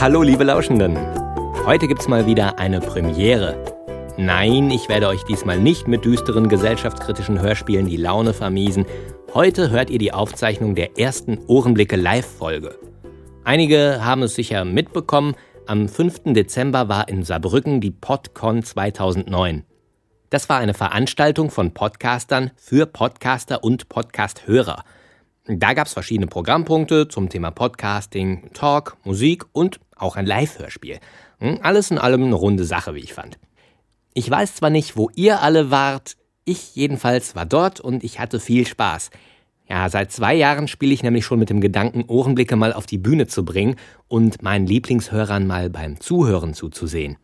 [0.00, 0.96] Hallo, liebe Lauschenden.
[1.66, 3.56] Heute gibt's mal wieder eine Premiere.
[4.16, 8.86] Nein, ich werde euch diesmal nicht mit düsteren gesellschaftskritischen Hörspielen die Laune vermiesen.
[9.34, 12.78] Heute hört ihr die Aufzeichnung der ersten Ohrenblicke Live-Folge.
[13.42, 15.34] Einige haben es sicher mitbekommen,
[15.66, 16.32] am 5.
[16.32, 19.64] Dezember war in Saarbrücken die PodCon 2009.
[20.30, 24.84] Das war eine Veranstaltung von Podcastern für Podcaster und Podcasthörer.
[25.50, 30.98] Da gab es verschiedene Programmpunkte zum Thema Podcasting, Talk, Musik und auch ein Live-Hörspiel.
[31.38, 33.38] Hm, alles in allem eine runde Sache, wie ich fand.
[34.12, 38.40] Ich weiß zwar nicht, wo ihr alle wart, ich jedenfalls war dort und ich hatte
[38.40, 39.08] viel Spaß.
[39.66, 42.98] Ja, seit zwei Jahren spiele ich nämlich schon mit dem Gedanken, Ohrenblicke mal auf die
[42.98, 47.16] Bühne zu bringen und meinen Lieblingshörern mal beim Zuhören zuzusehen.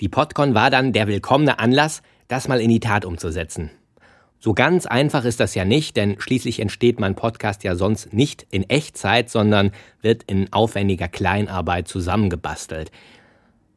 [0.00, 3.70] Die Podcon war dann der willkommene Anlass, das mal in die Tat umzusetzen.
[4.40, 8.46] So ganz einfach ist das ja nicht, denn schließlich entsteht mein Podcast ja sonst nicht
[8.50, 12.92] in Echtzeit, sondern wird in aufwendiger Kleinarbeit zusammengebastelt.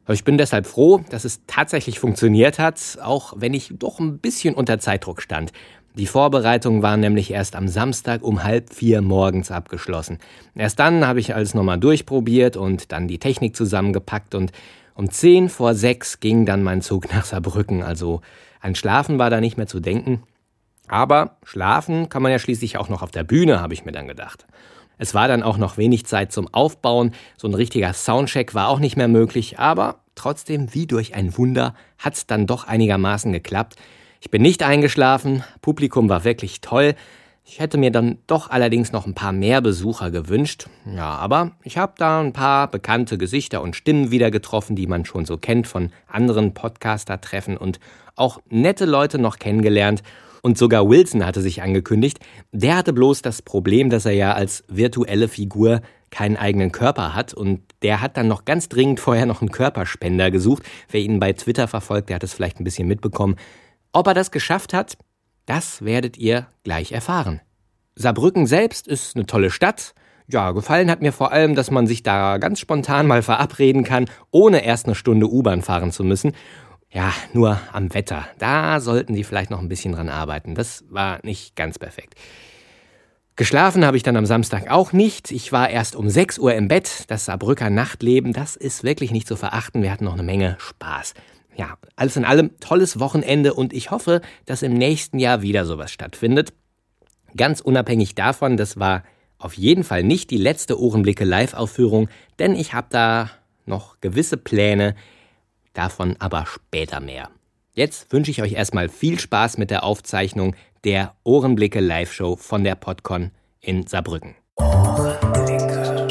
[0.08, 4.54] Ich bin deshalb froh, dass es tatsächlich funktioniert hat, auch wenn ich doch ein bisschen
[4.54, 5.52] unter Zeitdruck stand.
[5.94, 10.18] Die Vorbereitungen waren nämlich erst am Samstag um halb vier morgens abgeschlossen.
[10.54, 14.52] Erst dann habe ich alles nochmal durchprobiert und dann die Technik zusammengepackt und
[14.94, 18.20] um zehn vor sechs ging dann mein Zug nach Saarbrücken, also
[18.60, 20.22] an Schlafen war da nicht mehr zu denken.
[20.92, 24.06] Aber schlafen kann man ja schließlich auch noch auf der Bühne, habe ich mir dann
[24.06, 24.46] gedacht.
[24.98, 28.78] Es war dann auch noch wenig Zeit zum Aufbauen, so ein richtiger Soundcheck war auch
[28.78, 33.76] nicht mehr möglich, aber trotzdem wie durch ein Wunder hat's dann doch einigermaßen geklappt.
[34.20, 36.94] Ich bin nicht eingeschlafen, Publikum war wirklich toll,
[37.42, 40.66] ich hätte mir dann doch allerdings noch ein paar mehr Besucher gewünscht.
[40.84, 45.06] Ja, aber ich habe da ein paar bekannte Gesichter und Stimmen wieder getroffen, die man
[45.06, 47.80] schon so kennt von anderen Podcaster-Treffen und
[48.14, 50.02] auch nette Leute noch kennengelernt.
[50.42, 52.18] Und sogar Wilson hatte sich angekündigt.
[52.50, 57.32] Der hatte bloß das Problem, dass er ja als virtuelle Figur keinen eigenen Körper hat
[57.32, 60.64] und der hat dann noch ganz dringend vorher noch einen Körperspender gesucht.
[60.90, 63.36] Wer ihn bei Twitter verfolgt, der hat es vielleicht ein bisschen mitbekommen.
[63.92, 64.98] Ob er das geschafft hat,
[65.46, 67.40] das werdet ihr gleich erfahren.
[67.94, 69.94] Saarbrücken selbst ist eine tolle Stadt.
[70.28, 74.06] Ja, gefallen hat mir vor allem, dass man sich da ganz spontan mal verabreden kann,
[74.30, 76.32] ohne erst eine Stunde U-Bahn fahren zu müssen.
[76.92, 78.26] Ja, nur am Wetter.
[78.38, 80.54] Da sollten sie vielleicht noch ein bisschen dran arbeiten.
[80.54, 82.14] Das war nicht ganz perfekt.
[83.34, 85.30] Geschlafen habe ich dann am Samstag auch nicht.
[85.30, 87.04] Ich war erst um 6 Uhr im Bett.
[87.08, 89.82] Das Saarbrücker Nachtleben, das ist wirklich nicht zu verachten.
[89.82, 91.14] Wir hatten noch eine Menge Spaß
[91.56, 95.90] ja, alles in allem tolles Wochenende und ich hoffe, dass im nächsten Jahr wieder sowas
[95.90, 96.52] stattfindet.
[97.36, 99.04] Ganz unabhängig davon, das war
[99.38, 103.30] auf jeden Fall nicht die letzte Ohrenblicke Live-Aufführung, denn ich habe da
[103.66, 104.94] noch gewisse Pläne,
[105.72, 107.30] davon aber später mehr.
[107.74, 112.74] Jetzt wünsche ich euch erstmal viel Spaß mit der Aufzeichnung der Ohrenblicke Live-Show von der
[112.74, 114.34] Podcon in Saarbrücken.
[114.56, 116.06] Ohrenblicke.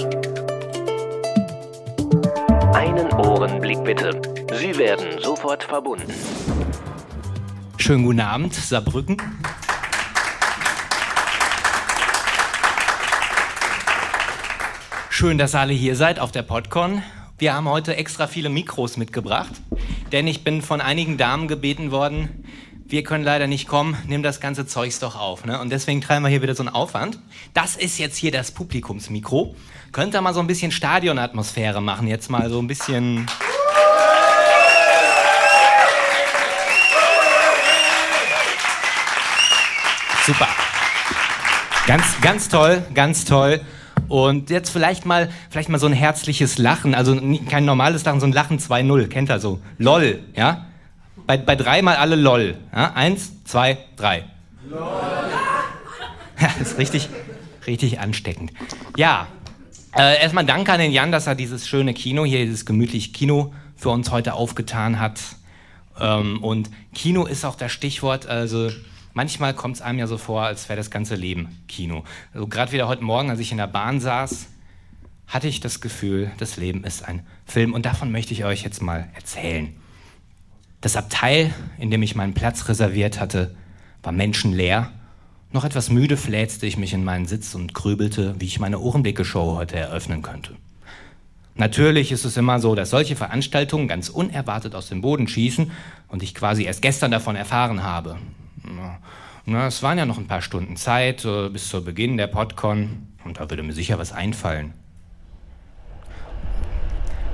[2.73, 4.19] Einen Ohrenblick bitte.
[4.59, 6.11] Sie werden sofort verbunden.
[7.77, 9.17] Schönen guten Abend, Saarbrücken.
[15.09, 17.03] Schön, dass alle hier seid auf der Podcon.
[17.41, 19.53] Wir haben heute extra viele Mikros mitgebracht,
[20.11, 22.45] denn ich bin von einigen Damen gebeten worden,
[22.85, 25.43] wir können leider nicht kommen, nimm das ganze Zeugs doch auf.
[25.43, 25.59] Ne?
[25.59, 27.17] Und deswegen treiben wir hier wieder so einen Aufwand.
[27.55, 29.55] Das ist jetzt hier das Publikumsmikro.
[29.91, 33.25] Könnt ihr mal so ein bisschen Stadionatmosphäre machen, jetzt mal so ein bisschen...
[40.27, 40.47] Super.
[41.87, 43.61] Ganz, ganz toll, ganz toll.
[44.07, 47.19] Und jetzt vielleicht mal, vielleicht mal so ein herzliches Lachen, also
[47.49, 49.59] kein normales Lachen, so ein Lachen 2-0, kennt ihr so.
[49.77, 50.65] LOL, ja?
[51.27, 52.57] Bei, bei drei mal alle LOL.
[52.73, 52.93] Ja?
[52.93, 54.25] Eins, zwei, drei.
[54.69, 54.79] LOL.
[56.39, 57.07] Ja, das ist richtig,
[57.67, 58.51] richtig ansteckend.
[58.97, 59.27] Ja,
[59.95, 63.53] äh, erstmal danke an den Jan, dass er dieses schöne Kino hier, dieses gemütliche Kino
[63.75, 65.19] für uns heute aufgetan hat.
[65.99, 68.71] Ähm, und Kino ist auch das Stichwort, also
[69.13, 72.03] manchmal kommt es einem ja so vor, als wäre das ganze Leben Kino.
[72.33, 74.47] Also gerade wieder heute Morgen, als ich in der Bahn saß,
[75.27, 78.81] hatte ich das Gefühl, das Leben ist ein Film und davon möchte ich euch jetzt
[78.81, 79.73] mal erzählen.
[80.81, 83.55] Das Abteil, in dem ich meinen Platz reserviert hatte,
[84.03, 84.91] war menschenleer.
[85.51, 89.55] Noch etwas müde fläzte ich mich in meinen Sitz und grübelte, wie ich meine Ohrenblicke-Show
[89.55, 90.55] heute eröffnen könnte.
[91.55, 95.71] Natürlich ist es immer so, dass solche Veranstaltungen ganz unerwartet aus dem Boden schießen
[96.07, 98.17] und ich quasi erst gestern davon erfahren habe.
[98.63, 103.39] Na, es waren ja noch ein paar Stunden Zeit bis zu Beginn der Podcon und
[103.39, 104.73] da würde mir sicher was einfallen.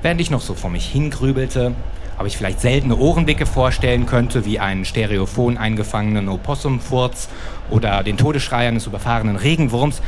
[0.01, 1.75] Während ich noch so vor mich hingrübelte,
[2.19, 7.29] ob ich vielleicht seltene Ohrenblicke vorstellen könnte, wie einen stereophon eingefangenen Opossumfurz
[7.69, 10.01] oder den Todesschrei eines überfahrenen Regenwurms,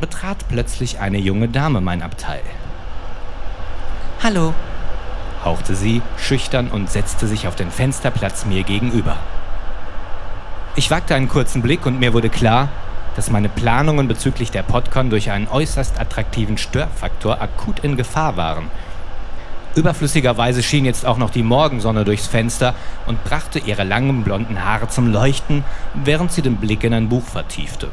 [0.00, 2.42] betrat plötzlich eine junge Dame mein Abteil.
[4.22, 4.52] Hallo,
[5.44, 9.16] hauchte sie schüchtern und setzte sich auf den Fensterplatz mir gegenüber.
[10.78, 12.68] Ich wagte einen kurzen Blick und mir wurde klar,
[13.16, 18.70] dass meine Planungen bezüglich der Podcon durch einen äußerst attraktiven Störfaktor akut in Gefahr waren.
[19.74, 22.74] Überflüssigerweise schien jetzt auch noch die Morgensonne durchs Fenster
[23.06, 25.64] und brachte ihre langen blonden Haare zum Leuchten,
[25.94, 27.88] während sie den Blick in ein Buch vertiefte.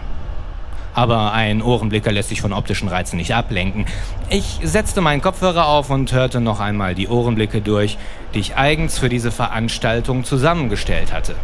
[0.94, 3.86] Aber ein Ohrenblicker lässt sich von optischen Reizen nicht ablenken.
[4.30, 7.98] Ich setzte meinen Kopfhörer auf und hörte noch einmal die Ohrenblicke durch,
[8.34, 11.36] die ich eigens für diese Veranstaltung zusammengestellt hatte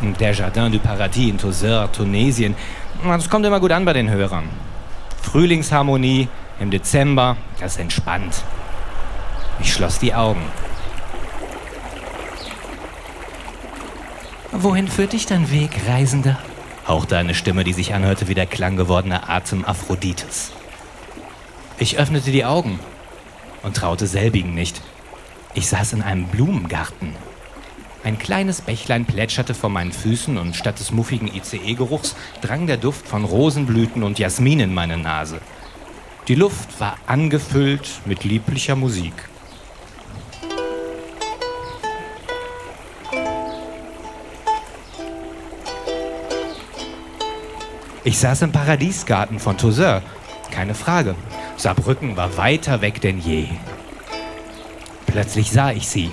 [0.00, 2.54] der Jardin du Paradis in Tozeur, Tunesien.
[3.04, 4.48] Das kommt immer gut an bei den Hörern.
[5.22, 6.28] Frühlingsharmonie
[6.60, 8.42] im Dezember, das entspannt.
[9.60, 10.42] Ich schloss die Augen.
[14.52, 16.38] Wohin führt dich dein Weg, Reisender?
[16.86, 20.52] hauchte eine Stimme, die sich anhörte wie der Klang gewordener Atem Aphrodites.
[21.78, 22.80] Ich öffnete die Augen
[23.62, 24.80] und traute selbigen nicht.
[25.54, 27.14] Ich saß in einem Blumengarten
[28.08, 33.06] ein kleines Bächlein plätscherte vor meinen Füßen und statt des muffigen ICE-Geruchs drang der Duft
[33.06, 35.42] von Rosenblüten und Jasmin in meine Nase.
[36.26, 39.12] Die Luft war angefüllt mit lieblicher Musik.
[48.04, 50.02] Ich saß im Paradiesgarten von Tozeur.
[50.50, 51.14] Keine Frage.
[51.58, 53.48] Saarbrücken war weiter weg denn je.
[55.04, 56.10] Plötzlich sah ich sie.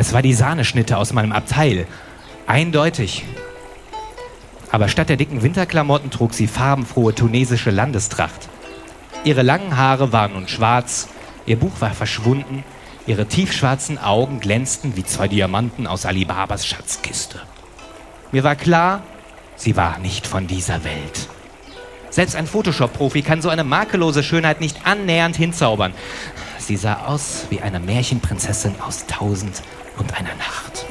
[0.00, 1.86] Es war die Sahneschnitte aus meinem Abteil.
[2.46, 3.22] Eindeutig.
[4.70, 8.48] Aber statt der dicken Winterklamotten trug sie farbenfrohe tunesische Landestracht.
[9.24, 11.08] Ihre langen Haare waren nun schwarz,
[11.44, 12.64] ihr Buch war verschwunden,
[13.06, 17.38] ihre tiefschwarzen Augen glänzten wie zwei Diamanten aus Alibabas Schatzkiste.
[18.32, 19.02] Mir war klar,
[19.54, 21.28] sie war nicht von dieser Welt.
[22.08, 25.92] Selbst ein Photoshop-Profi kann so eine makellose Schönheit nicht annähernd hinzaubern.
[26.58, 29.62] Sie sah aus wie eine Märchenprinzessin aus Tausend
[30.00, 30.86] und einer Nacht.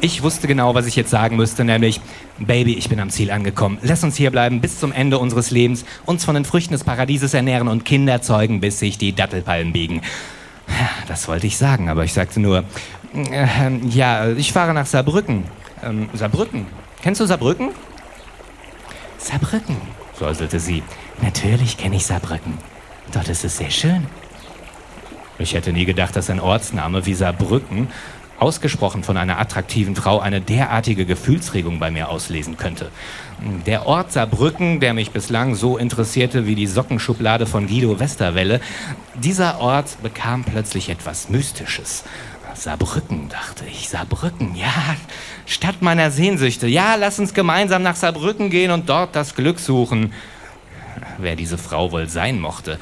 [0.00, 2.00] Ich wusste genau, was ich jetzt sagen müsste, nämlich,
[2.38, 3.78] Baby, ich bin am Ziel angekommen.
[3.82, 7.32] Lass uns hier bleiben bis zum Ende unseres Lebens, uns von den Früchten des Paradieses
[7.32, 10.02] ernähren und Kinder zeugen, bis sich die Dattelpalmen biegen.
[11.08, 12.64] Das wollte ich sagen, aber ich sagte nur,
[13.14, 15.44] äh, ja, ich fahre nach Saarbrücken.
[15.82, 16.66] Ähm, Saarbrücken?
[17.02, 17.70] Kennst du Saarbrücken?
[19.18, 19.76] Saarbrücken,
[20.18, 20.82] säuselte sie.
[21.22, 22.58] Natürlich kenne ich Saarbrücken.
[23.12, 24.06] Dort ist es sehr schön.
[25.38, 27.88] Ich hätte nie gedacht, dass ein Ortsname wie Saarbrücken,
[28.38, 32.90] ausgesprochen von einer attraktiven Frau, eine derartige Gefühlsregung bei mir auslesen könnte.
[33.66, 38.60] Der Ort Saarbrücken, der mich bislang so interessierte wie die Sockenschublade von Guido Westerwelle,
[39.14, 42.04] dieser Ort bekam plötzlich etwas Mystisches.
[42.64, 43.90] Saarbrücken, dachte ich.
[43.90, 44.96] Saarbrücken, ja,
[45.44, 46.66] Stadt meiner Sehnsüchte.
[46.66, 50.14] Ja, lass uns gemeinsam nach Saarbrücken gehen und dort das Glück suchen.
[51.18, 52.78] Wer diese Frau wohl sein mochte.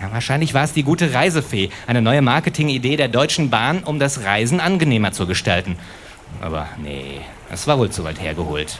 [0.00, 4.22] Ja, wahrscheinlich war es die gute Reisefee, eine neue Marketingidee der Deutschen Bahn, um das
[4.22, 5.76] Reisen angenehmer zu gestalten.
[6.40, 8.78] Aber nee, es war wohl zu weit hergeholt.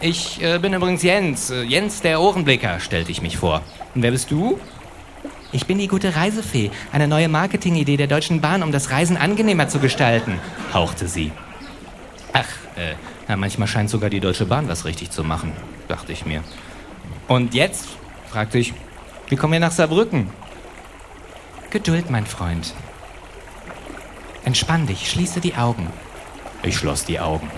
[0.00, 3.62] Ich äh, bin übrigens Jens, äh, Jens der Ohrenblicker, stellte ich mich vor.
[3.96, 4.60] Und wer bist du?
[5.54, 9.68] Ich bin die gute Reisefee, eine neue Marketingidee der Deutschen Bahn, um das Reisen angenehmer
[9.68, 10.40] zu gestalten,
[10.72, 11.30] hauchte sie.
[12.32, 12.94] Ach, äh,
[13.28, 15.52] ja, manchmal scheint sogar die Deutsche Bahn was richtig zu machen,
[15.86, 16.42] dachte ich mir.
[17.28, 17.86] Und jetzt?
[18.32, 18.74] fragte ich,
[19.28, 20.28] wie kommen wir nach Saarbrücken?
[21.70, 22.74] Geduld, mein Freund.
[24.44, 25.86] Entspann dich, schließe die Augen.
[26.64, 27.48] Ich schloss die Augen.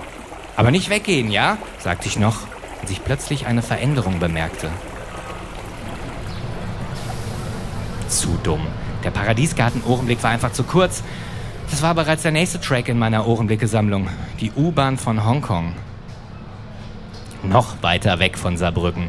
[0.54, 1.56] Aber nicht weggehen, ja?
[1.78, 2.40] sagte ich noch,
[2.82, 4.70] als ich plötzlich eine Veränderung bemerkte.
[8.08, 8.66] Zu dumm.
[9.04, 11.02] Der Paradiesgarten-Ohrenblick war einfach zu kurz.
[11.70, 14.08] Das war bereits der nächste Track in meiner Ohrenblicke-Sammlung.
[14.40, 15.74] Die U-Bahn von Hongkong.
[17.42, 19.08] Noch weiter weg von Saarbrücken.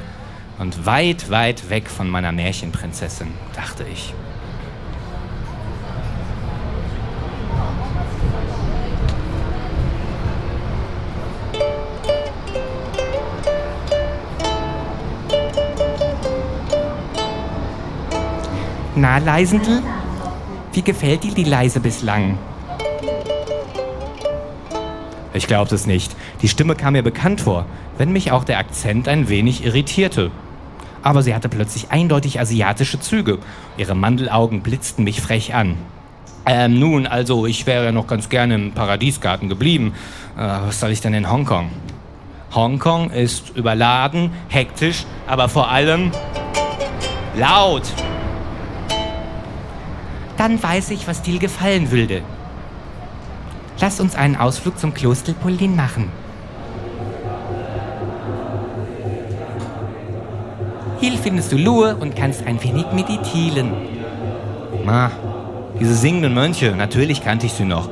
[0.59, 4.13] Und weit, weit weg von meiner Märchenprinzessin, dachte ich.
[18.99, 19.83] Na, Leisendl?
[20.73, 22.39] Wie gefällt dir die Leise bislang?
[25.35, 26.15] Ich glaubte es nicht.
[26.41, 27.67] Die Stimme kam mir bekannt vor,
[27.99, 30.31] wenn mich auch der Akzent ein wenig irritierte.
[31.03, 33.37] Aber sie hatte plötzlich eindeutig asiatische Züge.
[33.77, 35.75] Ihre Mandelaugen blitzten mich frech an.
[36.47, 39.93] Ähm, nun, also, ich wäre ja noch ganz gerne im Paradiesgarten geblieben.
[40.35, 41.69] Äh, was soll ich denn in Hongkong?
[42.55, 46.11] Hongkong ist überladen, hektisch, aber vor allem
[47.35, 47.83] laut
[50.37, 52.21] dann weiß ich, was dir gefallen würde.
[53.79, 56.09] Lass uns einen Ausflug zum Kloster Polin machen.
[60.99, 63.71] Hier findest du Ruhe und kannst ein wenig meditieren.
[64.83, 65.11] Ma,
[65.79, 67.89] diese singenden Mönche, natürlich kannte ich sie noch.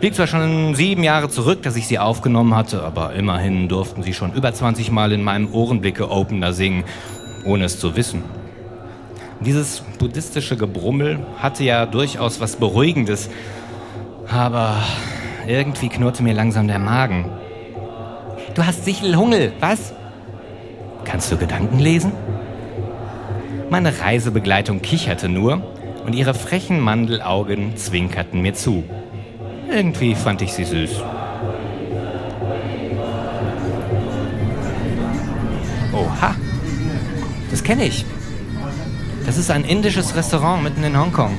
[0.00, 4.14] Liegt zwar schon sieben Jahre zurück, dass ich sie aufgenommen hatte, aber immerhin durften sie
[4.14, 6.84] schon über 20 Mal in meinem Ohrenblicke-Opener singen,
[7.44, 8.22] ohne es zu wissen.
[9.40, 13.28] Dieses buddhistische Gebrummel hatte ja durchaus was Beruhigendes,
[14.28, 14.82] aber
[15.46, 17.30] irgendwie knurrte mir langsam der Magen.
[18.54, 19.92] Du hast sichel Hunger, was?
[21.04, 22.12] Kannst du Gedanken lesen?
[23.68, 25.60] Meine Reisebegleitung kicherte nur
[26.06, 28.84] und ihre frechen Mandelaugen zwinkerten mir zu.
[29.70, 31.02] Irgendwie fand ich sie süß.
[35.92, 36.34] Oha,
[37.50, 38.04] das kenne ich.
[39.26, 41.36] Das ist ein indisches Restaurant mitten in Hongkong.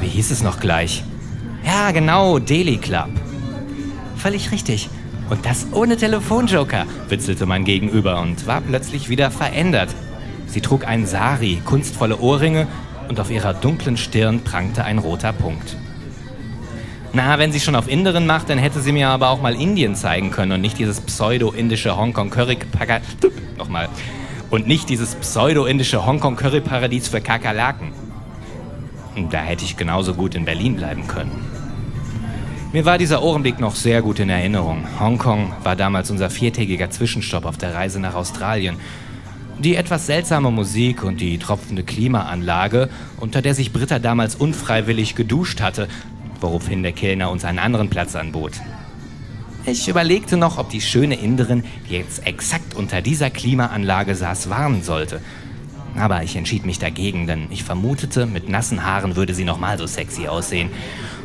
[0.00, 1.02] Wie hieß es noch gleich?
[1.64, 3.10] Ja, genau, Delhi Club.
[4.16, 4.88] Völlig richtig.
[5.28, 9.88] Und das ohne Telefonjoker, witzelte mein Gegenüber und war plötzlich wieder verändert.
[10.46, 12.68] Sie trug einen Sari, kunstvolle Ohrringe
[13.08, 15.76] und auf ihrer dunklen Stirn prangte ein roter Punkt.
[17.12, 19.96] Na, wenn sie schon auf Inderin macht, dann hätte sie mir aber auch mal Indien
[19.96, 22.58] zeigen können und nicht dieses pseudo-indische Hongkong-Curry...
[23.58, 23.88] Nochmal.
[24.52, 27.88] Und nicht dieses pseudo-indische Hongkong-Curry-Paradies für Kakerlaken.
[29.30, 31.30] Da hätte ich genauso gut in Berlin bleiben können.
[32.74, 34.84] Mir war dieser Ohrenblick noch sehr gut in Erinnerung.
[35.00, 38.76] Hongkong war damals unser viertägiger Zwischenstopp auf der Reise nach Australien.
[39.58, 42.90] Die etwas seltsame Musik und die tropfende Klimaanlage,
[43.20, 45.88] unter der sich Britta damals unfreiwillig geduscht hatte,
[46.42, 48.60] woraufhin der Kellner uns einen anderen Platz anbot.
[49.64, 54.82] Ich überlegte noch, ob die schöne Inderin, die jetzt exakt unter dieser Klimaanlage saß, warnen
[54.82, 55.20] sollte.
[55.96, 59.78] Aber ich entschied mich dagegen, denn ich vermutete, mit nassen Haaren würde sie noch mal
[59.78, 60.70] so sexy aussehen.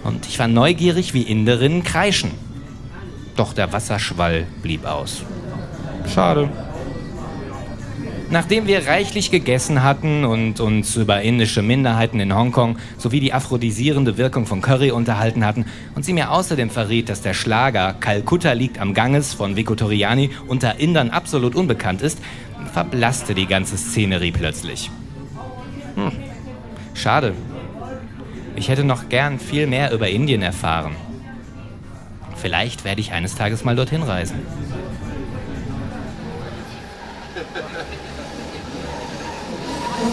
[0.03, 2.31] Und ich war neugierig, wie Inderinnen kreischen.
[3.35, 5.23] Doch der Wasserschwall blieb aus.
[6.13, 6.49] Schade.
[8.29, 14.17] Nachdem wir reichlich gegessen hatten und uns über indische Minderheiten in Hongkong sowie die aphrodisierende
[14.17, 15.65] Wirkung von Curry unterhalten hatten
[15.95, 20.31] und sie mir außerdem verriet, dass der Schlager Kalkutta liegt am Ganges von Vico Toriani
[20.47, 22.19] unter Indern absolut unbekannt ist,
[22.73, 24.91] verblasste die ganze Szenerie plötzlich.
[25.95, 26.11] Hm,
[26.93, 27.33] schade.
[28.57, 30.95] Ich hätte noch gern viel mehr über Indien erfahren.
[32.35, 34.35] Vielleicht werde ich eines Tages mal dorthin reisen.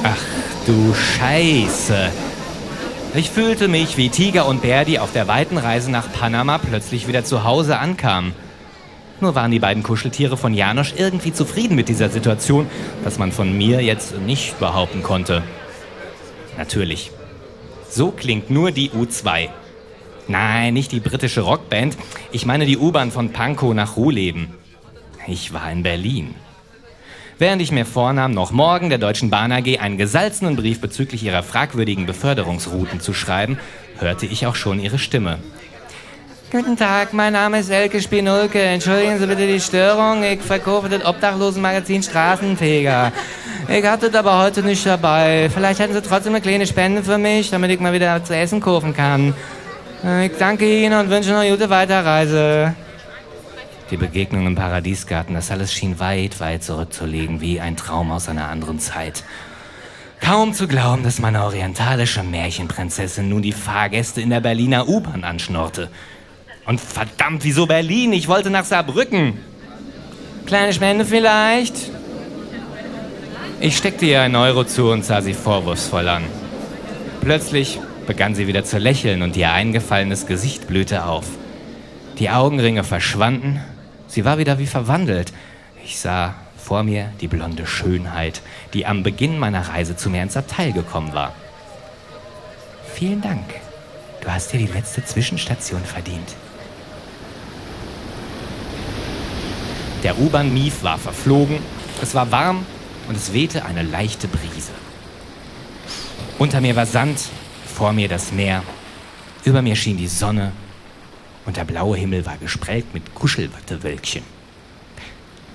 [0.07, 0.19] Ach
[0.67, 2.11] du Scheiße.
[3.15, 7.09] Ich fühlte mich wie Tiger und Bär, die auf der weiten Reise nach Panama plötzlich
[7.09, 8.35] wieder zu Hause ankamen.
[9.23, 12.67] Nur waren die beiden Kuscheltiere von Janosch irgendwie zufrieden mit dieser Situation,
[13.03, 15.43] was man von mir jetzt nicht behaupten konnte.
[16.59, 17.11] Natürlich.
[17.89, 19.49] So klingt nur die U2.
[20.29, 21.97] Nein, nicht die britische Rockband.
[22.31, 24.53] Ich meine die U-Bahn von Pankow nach Ruhleben.
[25.27, 26.35] Ich war in Berlin
[27.39, 31.43] während ich mir vornahm, noch morgen der Deutschen Bahn AG einen gesalzenen Brief bezüglich ihrer
[31.43, 33.59] fragwürdigen Beförderungsrouten zu schreiben,
[33.99, 35.39] hörte ich auch schon ihre Stimme.
[36.51, 38.63] Guten Tag, mein Name ist Elke Spinulke.
[38.63, 40.23] Entschuldigen Sie bitte die Störung.
[40.23, 43.11] Ich verkaufe das Obdachlosenmagazin Straßenfeger.
[43.67, 45.51] Ich hatte das aber heute nicht dabei.
[45.53, 48.61] Vielleicht hätten Sie trotzdem eine kleine Spende für mich, damit ich mal wieder zu essen
[48.61, 49.35] kaufen kann.
[50.23, 52.75] Ich danke Ihnen und wünsche noch eine gute Weiterreise.
[53.91, 58.49] Die Begegnung im Paradiesgarten, das alles schien weit, weit zurückzulegen, wie ein Traum aus einer
[58.49, 59.25] anderen Zeit.
[60.21, 65.91] Kaum zu glauben, dass meine orientalische Märchenprinzessin nun die Fahrgäste in der Berliner U-Bahn anschnorrte.
[66.65, 68.15] Und verdammt, wieso Berlin?
[68.15, 69.39] Ich wollte nach Saarbrücken.
[70.47, 71.75] Kleine Spende vielleicht?
[73.61, 76.25] Ich steckte ihr einen Euro zu und sah sie vorwurfsvoll an.
[77.21, 81.27] Plötzlich begann sie wieder zu lächeln und ihr eingefallenes Gesicht blühte auf.
[82.19, 83.61] Die Augenringe verschwanden
[84.15, 85.33] Sie war wieder wie verwandelt.
[85.85, 88.43] Ich sah vor mir die blonde Schönheit,
[88.73, 91.35] die am Beginn meiner Reise zu mir ins Abteil gekommen war.
[92.95, 93.43] Vielen Dank.
[94.21, 96.37] Du hast dir die letzte Zwischenstation verdient.
[100.05, 101.59] Der U-Bahn-Mief war verflogen,
[102.01, 102.65] es war warm
[103.09, 104.71] und es wehte eine leichte Brise.
[106.39, 107.19] Unter mir war Sand,
[107.67, 108.63] vor mir das Meer,
[109.45, 110.53] über mir schien die Sonne
[111.47, 114.23] und der blaue Himmel war gesprellt mit Kuschelwattewölkchen.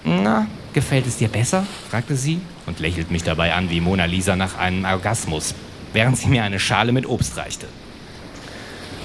[0.03, 1.65] Na, gefällt es dir besser?
[1.89, 5.53] fragte sie und lächelt mich dabei an wie Mona Lisa nach einem Orgasmus,
[5.93, 7.67] während sie mir eine Schale mit Obst reichte.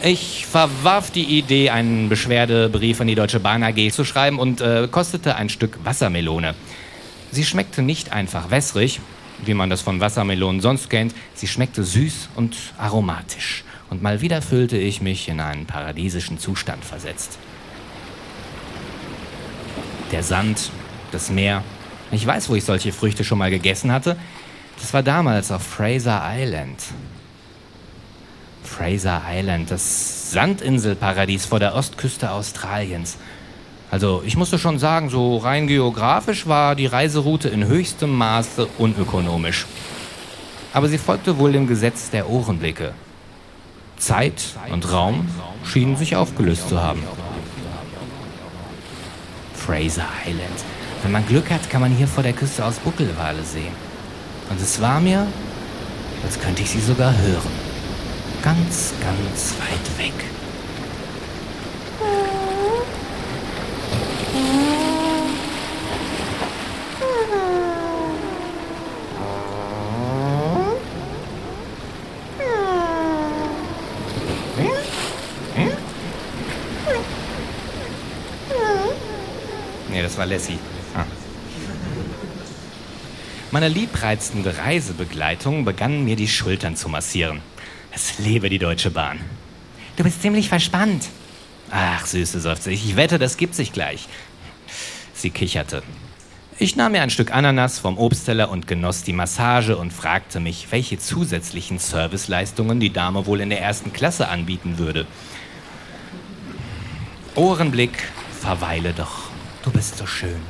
[0.02, 4.86] Ich verwarf die Idee, einen Beschwerdebrief an die Deutsche Bahn AG zu schreiben und äh,
[4.90, 6.54] kostete ein Stück Wassermelone.
[7.32, 9.00] Sie schmeckte nicht einfach wässrig,
[9.44, 11.14] wie man das von Wassermelonen sonst kennt.
[11.34, 16.84] Sie schmeckte süß und aromatisch und mal wieder fühlte ich mich in einen paradiesischen Zustand
[16.84, 17.38] versetzt.
[20.10, 20.70] Der Sand,
[21.12, 21.62] das Meer.
[22.10, 24.16] Ich weiß, wo ich solche Früchte schon mal gegessen hatte.
[24.80, 26.82] Das war damals auf Fraser Island.
[28.64, 33.16] Fraser Island, das Sandinselparadies vor der Ostküste Australiens.
[33.92, 39.66] Also ich musste schon sagen, so rein geografisch war die Reiseroute in höchstem Maße unökonomisch.
[40.72, 42.92] Aber sie folgte wohl dem Gesetz der Ohrenblicke.
[43.96, 45.28] Zeit und Raum
[45.64, 47.02] schienen sich aufgelöst zu haben.
[49.54, 50.64] Fraser Island.
[51.02, 53.74] Wenn man Glück hat, kann man hier vor der Küste aus Buckelwale sehen.
[54.50, 55.26] Und es war mir,
[56.24, 57.52] als könnte ich sie sogar hören.
[58.42, 60.12] Ganz, ganz weit weg.
[79.94, 80.58] Nee, das war Lassie.
[80.96, 81.04] Ah.
[83.52, 87.40] Meine liebreizende Reisebegleitung begann mir die Schultern zu massieren.
[87.92, 89.20] Es lebe die Deutsche Bahn.
[89.94, 91.06] Du bist ziemlich verspannt.
[91.70, 92.84] Ach, Süße, seufzte ich.
[92.84, 94.08] Ich wette, das gibt sich gleich.
[95.14, 95.84] Sie kicherte.
[96.58, 100.66] Ich nahm mir ein Stück Ananas vom Obstteller und genoss die Massage und fragte mich,
[100.70, 105.06] welche zusätzlichen Serviceleistungen die Dame wohl in der ersten Klasse anbieten würde.
[107.36, 108.08] Ohrenblick,
[108.40, 109.23] verweile doch.
[109.64, 110.42] Du bist so schön.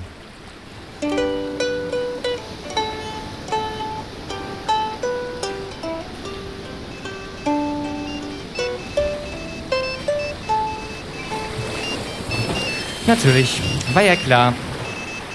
[13.07, 14.53] Natürlich, war ja klar.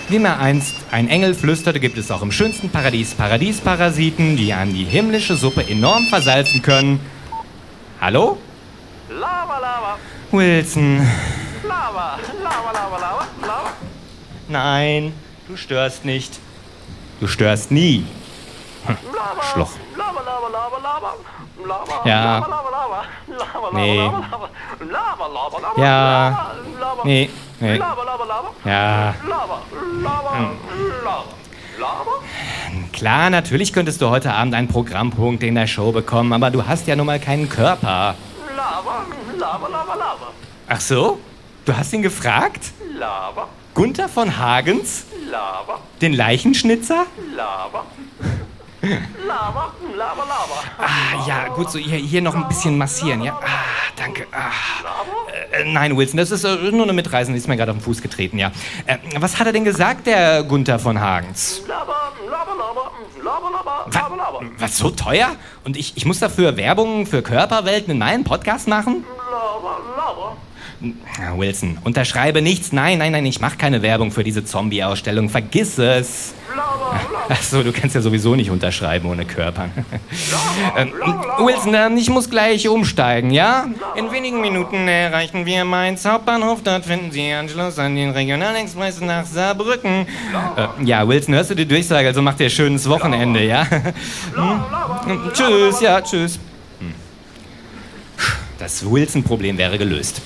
[0.09, 4.73] Wie mir einst ein Engel flüsterte, gibt es auch im schönsten Paradies Paradiesparasiten, die an
[4.73, 6.99] die himmlische Suppe enorm versalzen können.
[8.01, 8.39] Hallo?
[9.09, 9.99] Lava, Lava,
[10.31, 10.97] Wilson.
[11.63, 12.78] Lava, Lava, Lava.
[14.49, 15.13] Nein,
[15.47, 16.39] du störst nicht.
[17.19, 18.03] Du störst nie.
[18.87, 19.71] Lava, Schloch.
[22.03, 22.47] Ja.
[23.73, 24.11] Nee.
[25.77, 26.51] Ja.
[27.03, 27.79] Nee, nee.
[28.65, 29.13] Ja.
[32.71, 32.91] Hm.
[32.91, 36.87] Klar, natürlich könntest du heute Abend einen Programmpunkt in der Show bekommen, aber du hast
[36.87, 38.15] ja nun mal keinen Körper.
[40.67, 41.19] Ach so?
[41.65, 42.71] Du hast ihn gefragt?
[42.97, 43.47] Lava,
[43.79, 45.05] Gunther von Hagens?
[45.31, 47.05] Lava, Den Leichenschnitzer?
[47.33, 47.85] Lava.
[49.25, 50.63] Lava, Lava, Lava.
[50.77, 53.39] Ah, ja, gut, so hier, hier noch ein bisschen massieren, ja?
[53.41, 53.47] Ah,
[53.95, 54.27] danke.
[54.33, 54.51] Ah.
[55.53, 57.83] Äh, nein, Wilson, das ist äh, nur eine Mitreisende, die ist mir gerade auf den
[57.83, 58.51] Fuß getreten, ja.
[58.85, 61.61] Äh, was hat er denn gesagt, der Gunther von Hagens?
[61.65, 62.91] Lava, Lava, Lava,
[63.23, 63.49] Lava,
[63.93, 65.37] Lava, Lava, was, so teuer?
[65.63, 69.05] Und ich, ich muss dafür Werbung für Körperwelten in meinem Podcast machen?
[69.31, 70.37] Lava, Lava.
[70.81, 72.71] Ja, Wilson, unterschreibe nichts.
[72.71, 75.29] Nein, nein, nein, ich mache keine Werbung für diese Zombie-Ausstellung.
[75.29, 76.33] Vergiss es.
[77.27, 79.69] Achso, du kannst ja sowieso nicht unterschreiben ohne Körper.
[80.77, 80.93] ähm,
[81.39, 83.67] Wilson, ähm, ich muss gleich umsteigen, ja?
[83.95, 86.61] In wenigen Minuten erreichen wir Mainz Hauptbahnhof.
[86.63, 90.07] Dort finden Sie Anschluss an den Regionalexpress nach Saarbrücken.
[90.55, 92.07] Äh, ja, Wilson, hörst du die Durchsage?
[92.07, 93.67] Also mach dir schönes Wochenende, ja?
[93.69, 95.31] Hm?
[95.33, 96.39] Tschüss, ja, tschüss.
[96.79, 96.93] Hm.
[98.57, 100.21] Das Wilson-Problem wäre gelöst.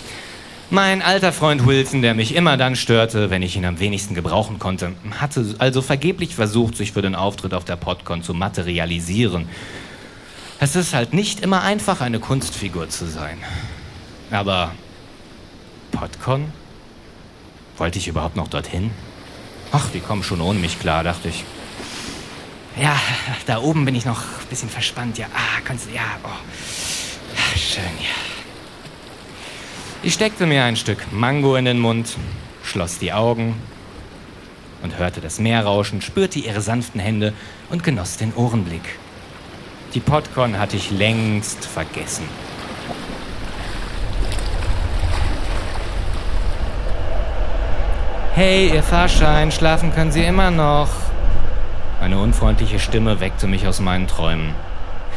[0.73, 4.57] Mein alter Freund Wilson, der mich immer dann störte, wenn ich ihn am wenigsten gebrauchen
[4.57, 9.47] konnte, hatte also vergeblich versucht, sich für den Auftritt auf der Podcon zu materialisieren.
[10.59, 13.37] Es ist halt nicht immer einfach, eine Kunstfigur zu sein.
[14.31, 14.71] Aber
[15.91, 16.51] Podcon?
[17.77, 18.89] Wollte ich überhaupt noch dorthin?
[19.71, 21.43] Ach, die kommen schon ohne mich klar, dachte ich.
[22.81, 22.99] Ja,
[23.45, 25.27] da oben bin ich noch ein bisschen verspannt, ja.
[25.35, 26.29] Ah, kannst du, ja, oh.
[27.55, 28.42] Schön, ja.
[30.05, 32.17] Ich steckte mir ein Stück Mango in den Mund,
[32.61, 33.55] schloss die Augen
[34.81, 37.31] und hörte das Meer rauschen, spürte ihre sanften Hände
[37.69, 38.81] und genoss den Ohrenblick.
[39.93, 42.25] Die Podcon hatte ich längst vergessen.
[48.33, 50.89] Hey, Ihr Fahrschein, schlafen können Sie immer noch.
[52.01, 54.53] Eine unfreundliche Stimme weckte mich aus meinen Träumen.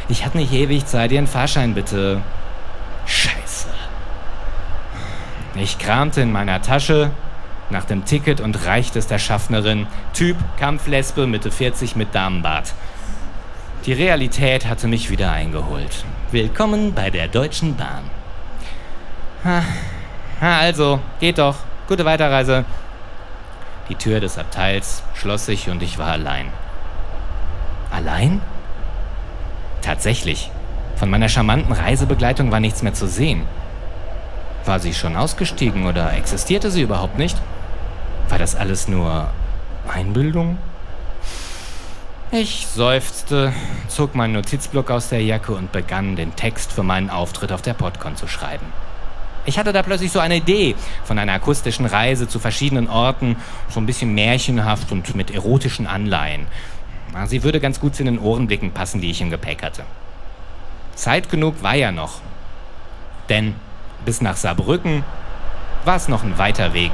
[0.07, 2.21] Ich hatte nicht ewig Zeit, Ihren Fahrschein bitte.
[3.05, 3.67] Scheiße.
[5.59, 7.09] Ich kramte in meiner Tasche
[7.69, 9.87] nach dem Ticket und reichte es der Schaffnerin.
[10.13, 12.73] Typ, Kampflesbe, Mitte 40 mit Damenbart.
[13.85, 16.05] Die Realität hatte mich wieder eingeholt.
[16.31, 18.03] Willkommen bei der Deutschen Bahn.
[19.43, 19.63] Ha,
[20.41, 21.55] also, geht doch.
[21.87, 22.65] Gute Weiterreise.
[23.89, 26.47] Die Tür des Abteils schloss sich und ich war allein.
[27.91, 28.41] Allein?
[29.81, 30.51] Tatsächlich.
[30.97, 33.43] Von meiner charmanten Reisebegleitung war nichts mehr zu sehen.
[34.67, 37.37] War sie schon ausgestiegen oder existierte sie überhaupt nicht?
[38.27, 39.29] War das alles nur
[39.87, 40.57] Einbildung?
[42.31, 43.53] Ich seufzte,
[43.87, 47.75] zog meinen Notizblock aus der Jacke und begann, den Text für meinen Auftritt auf der
[47.75, 48.65] Podcon zu schreiben.
[49.45, 50.75] Ich hatte da plötzlich so eine Idee
[51.05, 53.37] von einer akustischen Reise zu verschiedenen Orten,
[53.69, 56.45] so ein bisschen märchenhaft und mit erotischen Anleihen.
[57.27, 59.83] Sie würde ganz gut zu den Ohrenblicken passen, die ich im Gepäck hatte.
[60.95, 62.19] Zeit genug war ja noch.
[63.29, 63.55] Denn
[64.05, 65.03] bis nach Saarbrücken
[65.85, 66.91] war es noch ein weiter Weg.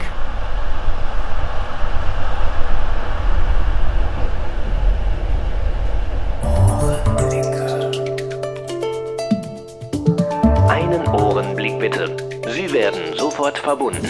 [10.68, 12.16] Einen Ohrenblick bitte.
[12.48, 14.08] Sie werden sofort verbunden.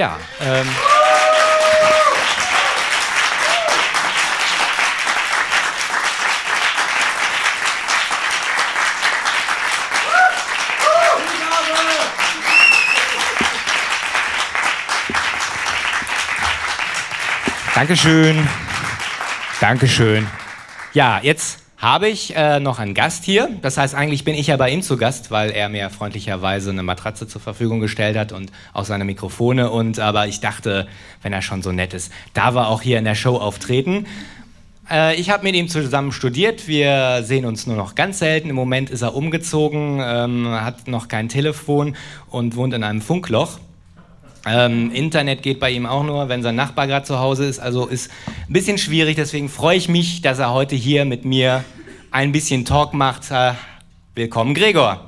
[0.00, 0.66] Ja, ähm.
[17.74, 18.48] Dankeschön.
[19.60, 20.26] Dankeschön.
[20.94, 23.48] Ja, jetzt habe ich äh, noch einen Gast hier.
[23.62, 26.82] Das heißt, eigentlich bin ich ja bei ihm zu Gast, weil er mir freundlicherweise eine
[26.82, 29.70] Matratze zur Verfügung gestellt hat und auch seine Mikrofone.
[29.70, 30.86] Und aber ich dachte,
[31.22, 34.06] wenn er schon so nett ist, darf er auch hier in der Show auftreten.
[34.90, 36.68] Äh, ich habe mit ihm zusammen studiert.
[36.68, 38.50] Wir sehen uns nur noch ganz selten.
[38.50, 41.96] Im Moment ist er umgezogen, ähm, hat noch kein Telefon
[42.28, 43.58] und wohnt in einem Funkloch.
[44.46, 47.58] Ähm, Internet geht bei ihm auch nur, wenn sein Nachbar gerade zu Hause ist.
[47.58, 48.10] Also ist
[48.48, 49.16] ein bisschen schwierig.
[49.16, 51.64] Deswegen freue ich mich, dass er heute hier mit mir
[52.10, 53.30] ein bisschen Talk macht.
[53.30, 53.52] Äh,
[54.14, 55.06] willkommen, Gregor.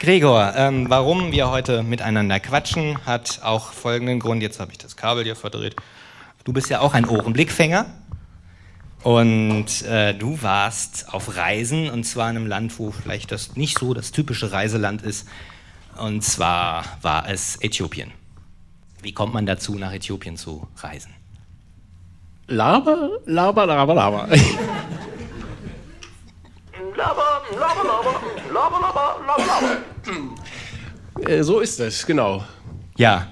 [0.00, 4.42] Gregor, ähm, warum wir heute miteinander quatschen, hat auch folgenden Grund.
[4.42, 5.76] Jetzt habe ich das Kabel hier verdreht.
[6.44, 7.84] Du bist ja auch ein Ohrenblickfänger.
[9.02, 13.78] Und äh, du warst auf Reisen und zwar in einem Land, wo vielleicht das nicht
[13.78, 15.28] so das typische Reiseland ist.
[15.96, 18.12] Und zwar war es Äthiopien.
[19.02, 21.14] Wie kommt man dazu, nach Äthiopien zu reisen?
[22.48, 24.28] Laber, laber, laber, laber.
[26.96, 28.20] Laber, laber, laber,
[28.52, 31.30] laber, laber, laber, laber.
[31.30, 32.44] Äh, so ist es, genau.
[32.96, 33.28] Ja.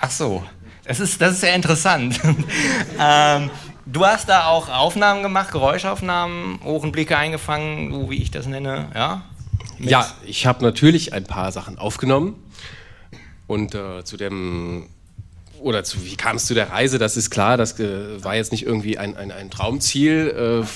[0.00, 0.42] Ach so.
[0.84, 2.18] Das ist, das ist sehr interessant.
[2.98, 3.50] ähm,
[3.86, 9.22] du hast da auch Aufnahmen gemacht, Geräuschaufnahmen, Ohrenblicke eingefangen, so wie ich das nenne, ja?
[9.78, 12.36] Mit- Ja, ich habe natürlich ein paar Sachen aufgenommen.
[13.46, 14.88] Und äh, zu dem,
[15.60, 18.52] oder zu, wie kam es zu der Reise, das ist klar, das äh, war jetzt
[18.52, 20.66] nicht irgendwie ein, ein, ein Traumziel, äh,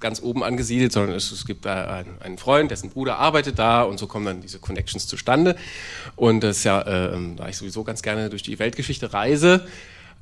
[0.00, 3.98] ganz oben angesiedelt, sondern es, es gibt einen, einen Freund, dessen Bruder arbeitet da und
[3.98, 5.56] so kommen dann diese Connections zustande.
[6.16, 9.66] Und das ist ja, äh, da ich sowieso ganz gerne durch die Weltgeschichte reise,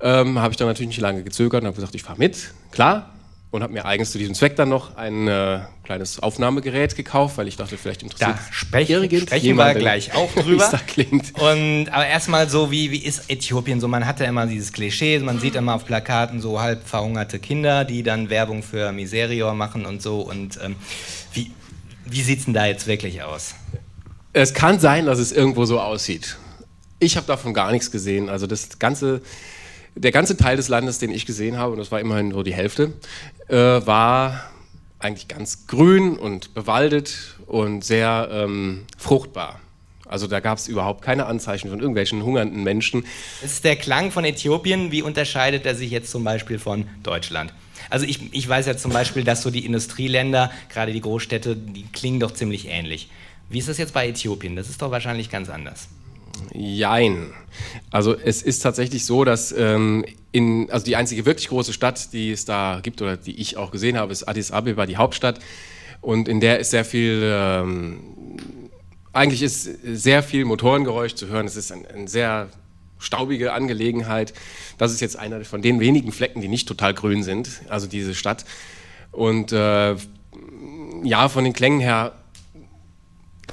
[0.01, 3.11] ähm, habe ich dann natürlich nicht lange gezögert und habe gesagt, ich fahre mit, klar.
[3.51, 7.47] Und habe mir eigens zu diesem Zweck dann noch ein äh, kleines Aufnahmegerät gekauft, weil
[7.47, 10.69] ich dachte, vielleicht interessiert Da sprechen wir jemanden, gleich auch drüber.
[10.73, 11.39] da klingt.
[11.41, 13.87] Und aber erstmal so, wie, wie ist Äthiopien so?
[13.87, 17.85] Man hat ja immer dieses Klischee, man sieht immer auf Plakaten so halb verhungerte Kinder,
[17.85, 20.23] die dann Werbung für Miserior machen und so.
[20.23, 20.75] Und ähm,
[21.33, 21.53] wie,
[22.07, 23.55] wie sieht es denn da jetzt wirklich aus?
[24.33, 26.39] Es kann sein, dass es irgendwo so aussieht.
[26.99, 28.29] Ich habe davon gar nichts gesehen.
[28.29, 29.23] Also das ganze,
[29.95, 32.55] der ganze Teil des Landes, den ich gesehen habe, und das war immerhin nur die
[32.55, 32.93] Hälfte,
[33.49, 34.51] äh, war
[34.99, 39.61] eigentlich ganz grün und bewaldet und sehr ähm, fruchtbar.
[40.07, 43.05] Also da gab es überhaupt keine Anzeichen von irgendwelchen hungernden Menschen.
[43.43, 44.93] Das ist der Klang von Äthiopien.
[44.93, 47.53] Wie unterscheidet er sich jetzt zum Beispiel von Deutschland?
[47.91, 51.85] Also ich, ich weiß ja zum Beispiel, dass so die Industrieländer, gerade die Großstädte, die
[51.85, 53.11] klingen doch ziemlich ähnlich.
[53.49, 54.57] Wie ist das jetzt bei Äthiopien?
[54.57, 55.89] Das ist doch wahrscheinlich ganz anders.
[56.53, 57.33] Jein.
[57.91, 62.33] Also es ist tatsächlich so, dass ähm, in, also die einzige wirklich große Stadt, die
[62.33, 65.39] es da gibt oder die ich auch gesehen habe, ist Addis Abeba, die Hauptstadt.
[66.01, 68.01] Und in der ist sehr viel, ähm,
[69.13, 71.47] eigentlich ist sehr viel Motorengeräusch zu hören.
[71.47, 72.49] Es ist ein, eine sehr
[72.99, 74.35] staubige Angelegenheit.
[74.79, 78.15] Das ist jetzt einer von den wenigen Flecken, die nicht total grün sind, also diese
[78.15, 78.45] Stadt.
[79.13, 79.95] Und äh,
[81.05, 82.13] ja, von den Klängen her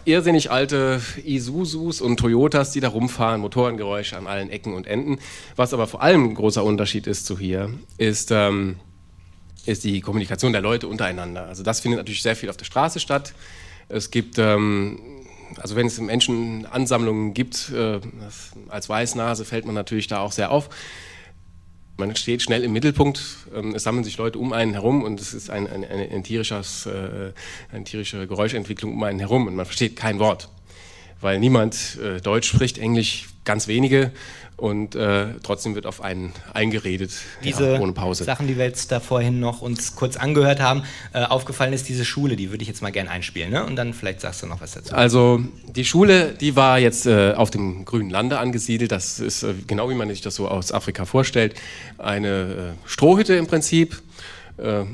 [0.05, 5.19] irrsinnig alte Isuzus und Toyotas, die da rumfahren, Motorengeräusche an allen Ecken und Enden.
[5.55, 8.77] Was aber vor allem ein großer Unterschied ist zu hier, ist, ähm,
[9.65, 11.45] ist die Kommunikation der Leute untereinander.
[11.45, 13.33] Also das findet natürlich sehr viel auf der Straße statt.
[13.89, 14.99] Es gibt, ähm,
[15.57, 17.99] also wenn es Menschenansammlungen gibt, äh,
[18.69, 20.69] als Weißnase fällt man natürlich da auch sehr auf.
[22.01, 23.21] Man steht schnell im Mittelpunkt,
[23.55, 26.23] ähm, es sammeln sich Leute um einen herum und es ist ein, ein, ein, ein
[26.23, 27.31] tierisches, äh,
[27.71, 30.49] eine tierische Geräuschentwicklung um einen herum und man versteht kein Wort,
[31.21, 34.11] weil niemand äh, Deutsch spricht, Englisch ganz wenige
[34.61, 37.11] und äh, trotzdem wird auf einen eingeredet,
[37.43, 38.23] Diese ja, ohne Pause.
[38.25, 42.05] Sachen, die wir jetzt da vorhin noch uns kurz angehört haben, äh, aufgefallen ist diese
[42.05, 43.65] Schule, die würde ich jetzt mal gerne einspielen, ne?
[43.65, 44.93] Und dann vielleicht sagst du noch was dazu.
[44.93, 45.43] Also
[45.75, 48.91] die Schule, die war jetzt äh, auf dem grünen Lande angesiedelt.
[48.91, 51.55] Das ist äh, genau wie man sich das so aus Afrika vorstellt.
[51.97, 53.99] Eine äh, Strohhütte im Prinzip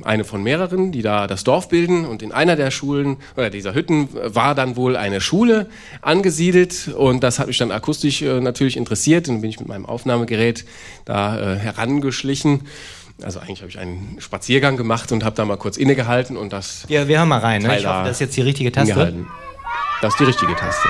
[0.03, 2.05] eine von mehreren, die da das Dorf bilden.
[2.05, 5.67] Und in einer der Schulen oder dieser Hütten war dann wohl eine Schule
[6.01, 6.89] angesiedelt.
[6.89, 9.27] Und das hat mich dann akustisch äh, natürlich interessiert.
[9.27, 10.65] Und dann bin ich mit meinem Aufnahmegerät
[11.05, 12.61] da äh, herangeschlichen.
[13.23, 16.85] Also eigentlich habe ich einen Spaziergang gemacht und habe da mal kurz innegehalten und das.
[16.87, 17.63] Ja, wir hören mal rein.
[17.63, 17.69] Ne?
[17.77, 19.25] Ich hoffe, da das ist jetzt die richtige Taste.
[20.01, 20.87] Das ist die richtige Taste.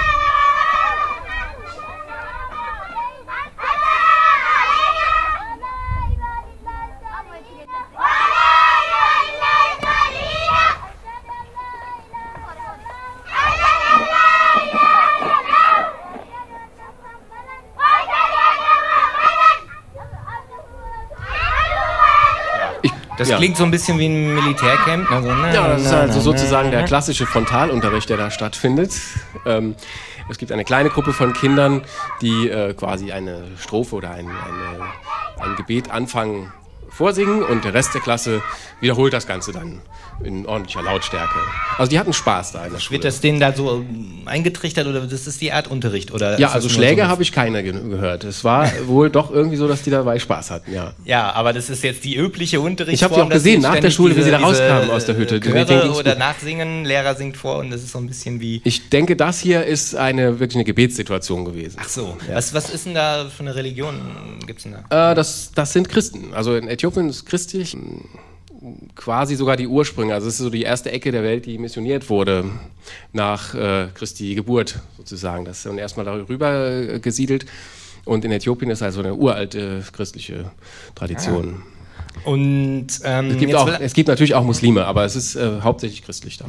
[23.17, 23.38] Das Ja.
[23.38, 25.12] klingt so ein bisschen wie ein Militärcamp.
[25.12, 26.88] Also, na, Ja, das ist na, also na, sozusagen na, der na.
[26.88, 28.93] klassische Frontalunterricht, der da stattfindet.
[29.45, 29.75] Ähm,
[30.30, 31.82] es gibt eine kleine Gruppe von Kindern,
[32.21, 36.51] die äh, quasi eine Strophe oder ein, eine, ein Gebet anfangen
[36.97, 38.41] vorsingen und der Rest der Klasse
[38.81, 39.81] wiederholt das Ganze dann
[40.23, 41.36] in ordentlicher Lautstärke.
[41.77, 42.95] Also die hatten Spaß da in der Schule.
[42.95, 46.12] Wird das denen da so ähm, eingetrichtert oder das ist die Art Unterricht?
[46.12, 48.23] Oder ja, also Schläge so- habe ich keine ge gehört.
[48.23, 50.93] Es war wohl doch irgendwie so, dass die dabei Spaß hatten, ja.
[51.05, 53.12] Ja, aber das ist jetzt die übliche Unterrichtsform.
[53.12, 55.05] Ich hab die auch gesehen, sie nach der Schule, wie sie da diese- rauskamen aus
[55.05, 55.39] der Hütte.
[55.39, 58.62] diese Chöre oder nachsingen, Lehrer singt vor und das ist so ein bisschen wie...
[58.63, 61.77] Ich denke, das hier ist eine wirklich eine Gebetssituation gewesen.
[61.79, 63.99] Ach so, was, was ist denn da für eine Religion?
[64.47, 65.12] Gibt's denn da?
[65.12, 66.33] Äh, das, das sind Christen.
[66.33, 67.76] Also in Äthiopien ist christlich
[68.95, 70.13] quasi sogar die Ursprünge.
[70.13, 72.45] Also es ist so die erste Ecke der Welt, die missioniert wurde
[73.13, 75.45] nach äh, Christi Geburt sozusagen.
[75.45, 77.45] Das ist dann erstmal darüber äh, gesiedelt.
[78.06, 80.52] Und in Äthiopien ist also eine uralte christliche
[80.95, 81.63] Tradition.
[82.23, 86.04] Und ähm, Es, gibt auch, es gibt natürlich auch Muslime, aber es ist äh, hauptsächlich
[86.04, 86.45] christlich da.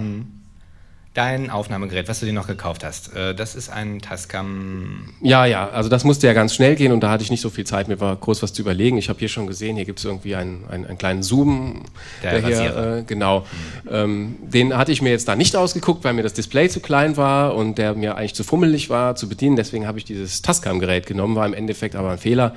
[1.14, 5.14] Dein Aufnahmegerät, was du dir noch gekauft hast, äh, das ist ein Tascam...
[5.20, 7.50] Ja, ja, also das musste ja ganz schnell gehen und da hatte ich nicht so
[7.50, 8.98] viel Zeit, mir war groß was zu überlegen.
[8.98, 11.82] Ich habe hier schon gesehen, hier gibt es irgendwie einen, einen, einen kleinen Zoom.
[12.22, 12.98] Der hier, Rasierer.
[12.98, 13.46] äh, genau.
[13.90, 17.16] Ähm, den hatte ich mir jetzt da nicht ausgeguckt, weil mir das Display zu klein
[17.16, 19.56] war und der mir eigentlich zu fummelig war zu bedienen.
[19.56, 22.54] Deswegen habe ich dieses Tascam-Gerät genommen, war im Endeffekt aber ein Fehler.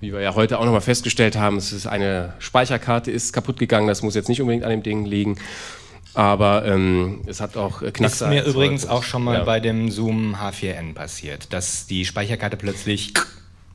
[0.00, 3.86] Wie wir ja heute auch nochmal festgestellt haben, es ist eine Speicherkarte ist kaputt gegangen,
[3.86, 5.36] das muss jetzt nicht unbedingt an dem Ding liegen.
[6.14, 8.28] Aber ähm, es hat auch äh, Ist Knackser.
[8.28, 9.44] mir übrigens auch schon mal ja.
[9.44, 13.14] bei dem Zoom H4n passiert, dass die Speicherkarte plötzlich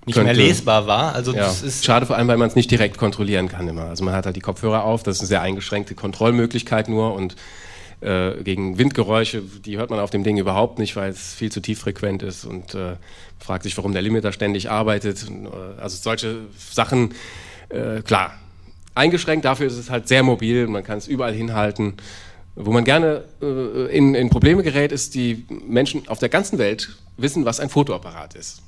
[0.06, 0.24] nicht Könnte.
[0.24, 1.16] mehr lesbar war.
[1.16, 3.86] Also Ja, das ist schade vor allem, weil man es nicht direkt kontrollieren kann immer.
[3.86, 7.36] Also man hat halt die Kopfhörer auf, das ist eine sehr eingeschränkte Kontrollmöglichkeit nur und
[8.00, 11.62] äh, gegen Windgeräusche, die hört man auf dem Ding überhaupt nicht, weil es viel zu
[11.62, 12.96] tieffrequent ist und äh,
[13.40, 15.26] fragt sich, warum der Limiter ständig arbeitet.
[15.28, 17.16] Und, äh, also solche Sachen,
[17.70, 18.34] äh, klar,
[18.94, 21.96] eingeschränkt, dafür ist es halt sehr mobil, man kann es überall hinhalten.
[22.60, 26.90] Wo man gerne äh, in, in Probleme gerät, ist, die Menschen auf der ganzen Welt
[27.16, 28.64] wissen, was ein Fotoapparat ist.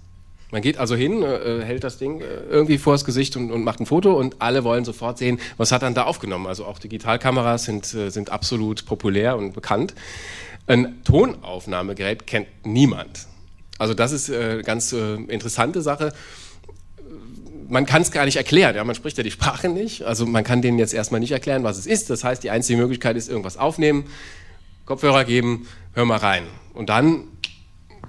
[0.52, 3.80] Man geht also hin, äh, hält das Ding äh, irgendwie vors Gesicht und, und macht
[3.80, 6.46] ein Foto und alle wollen sofort sehen, was hat er da aufgenommen.
[6.46, 9.96] Also auch Digitalkameras sind, äh, sind absolut populär und bekannt.
[10.68, 13.28] Ein Tonaufnahmegerät kennt niemand.
[13.80, 16.14] Also das ist äh, eine ganz äh, interessante Sache.
[17.70, 20.44] Man kann es gar nicht erklären, ja, man spricht ja die Sprache nicht, also man
[20.44, 22.10] kann denen jetzt erstmal nicht erklären, was es ist.
[22.10, 24.06] Das heißt, die einzige Möglichkeit ist irgendwas aufnehmen,
[24.86, 26.44] Kopfhörer geben, hör mal rein.
[26.74, 27.26] Und dann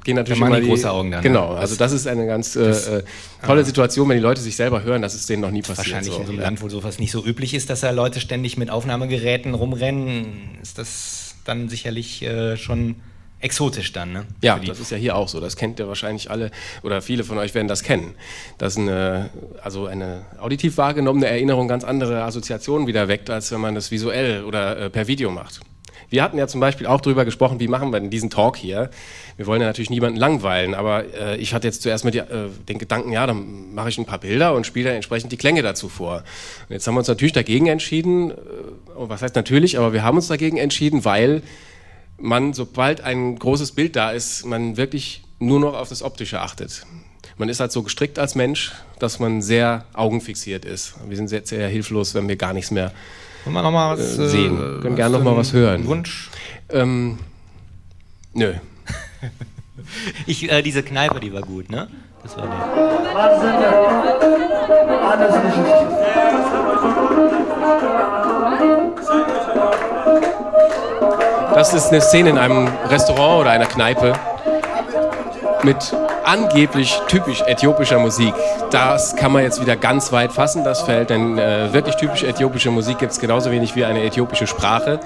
[0.05, 1.59] gehen natürlich immer die große Augen dann, Genau, ne?
[1.59, 3.03] also das ist eine ganz äh, äh,
[3.45, 5.79] tolle Situation, wenn die Leute sich selber hören, das ist denen noch nie passiert.
[5.79, 6.21] wahrscheinlich so.
[6.21, 6.41] in so einem.
[6.41, 10.79] Land, wo sowas nicht so üblich ist, dass da Leute ständig mit Aufnahmegeräten rumrennen, ist
[10.79, 12.97] das dann sicherlich äh, schon
[13.41, 14.27] exotisch dann, ne?
[14.43, 15.41] Ja, das ist ja hier auch so.
[15.41, 16.51] Das kennt ihr wahrscheinlich alle
[16.83, 18.15] oder viele von euch werden das kennen.
[18.59, 19.31] Dass eine,
[19.63, 24.45] also eine auditiv wahrgenommene Erinnerung ganz andere Assoziationen wieder weckt, als wenn man das visuell
[24.45, 25.61] oder äh, per Video macht.
[26.11, 28.91] Wir hatten ja zum Beispiel auch darüber gesprochen, wie machen wir denn diesen Talk hier?
[29.37, 32.49] Wir wollen ja natürlich niemanden langweilen, aber äh, ich hatte jetzt zuerst mit die, äh,
[32.69, 35.63] den Gedanken, ja, dann mache ich ein paar Bilder und spiele dann entsprechend die Klänge
[35.63, 36.25] dazu vor.
[36.69, 38.35] Und jetzt haben wir uns natürlich dagegen entschieden, äh,
[38.97, 41.43] oh, was heißt natürlich, aber wir haben uns dagegen entschieden, weil
[42.21, 46.85] man, sobald ein großes Bild da ist, man wirklich nur noch auf das Optische achtet.
[47.37, 50.95] Man ist halt so gestrickt als Mensch, dass man sehr augenfixiert ist.
[51.09, 52.93] Wir sind sehr, sehr hilflos, wenn wir gar nichts mehr
[53.45, 54.57] Wollen wir noch mal was äh, sehen.
[54.57, 55.87] äh, Können gerne noch mal was hören.
[55.87, 56.31] Wunsch.
[56.69, 57.19] Ähm,
[58.35, 58.55] nö.
[60.27, 61.89] Ich, äh, diese Kneipe, die war gut, ne?
[62.23, 63.81] Das war nett.
[71.61, 74.15] Das ist eine Szene in einem Restaurant oder einer Kneipe
[75.63, 75.95] mit
[76.25, 78.33] angeblich typisch äthiopischer Musik.
[78.71, 82.71] Das kann man jetzt wieder ganz weit fassen, das Feld, denn äh, wirklich typisch äthiopische
[82.71, 85.01] Musik gibt es genauso wenig wie eine äthiopische Sprache.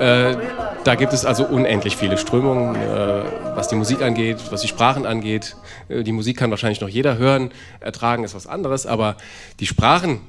[0.00, 0.34] Äh,
[0.82, 3.24] da gibt es also unendlich viele Strömungen, äh,
[3.54, 5.56] was die Musik angeht, was die Sprachen angeht.
[5.90, 7.50] Äh, die Musik kann wahrscheinlich noch jeder hören,
[7.80, 9.16] ertragen ist was anderes, aber
[9.60, 10.22] die Sprachen,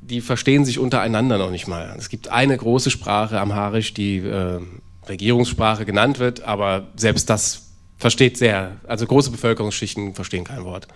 [0.00, 1.92] die verstehen sich untereinander noch nicht mal.
[1.98, 4.60] Es gibt eine große Sprache, Amharisch, die äh,
[5.08, 7.68] Regierungssprache genannt wird, aber selbst das
[7.98, 10.88] versteht sehr, also große Bevölkerungsschichten verstehen kein Wort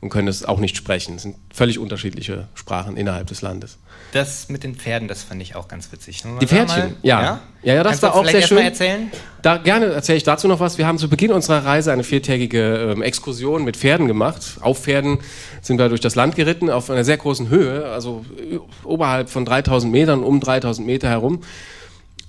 [0.00, 1.16] und können es auch nicht sprechen.
[1.16, 3.78] Es sind völlig unterschiedliche Sprachen innerhalb des Landes.
[4.12, 6.22] Das mit den Pferden, das fand ich auch ganz witzig.
[6.40, 7.40] Die Pferdchen, ja.
[7.62, 8.58] Ja, ja, das Kannst war auch sehr schön.
[8.58, 9.10] erzählen?
[9.42, 10.78] Da gerne erzähle ich dazu noch was.
[10.78, 14.58] Wir haben zu Beginn unserer Reise eine viertägige ähm, Exkursion mit Pferden gemacht.
[14.60, 15.18] Auf Pferden
[15.62, 19.44] sind wir durch das Land geritten, auf einer sehr großen Höhe, also äh, oberhalb von
[19.44, 21.42] 3000 Metern, um 3000 Meter herum.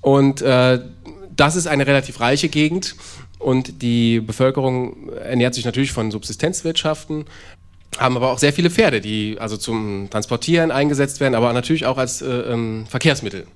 [0.02, 0.80] Und äh,
[1.38, 2.96] das ist eine relativ reiche Gegend
[3.40, 7.26] und die Bevölkerung ernährt sich natürlich von Subsistenzwirtschaften,
[7.98, 11.98] haben aber auch sehr viele Pferde, die also zum Transportieren eingesetzt werden, aber natürlich auch
[11.98, 13.48] als äh, ähm, Verkehrsmittel.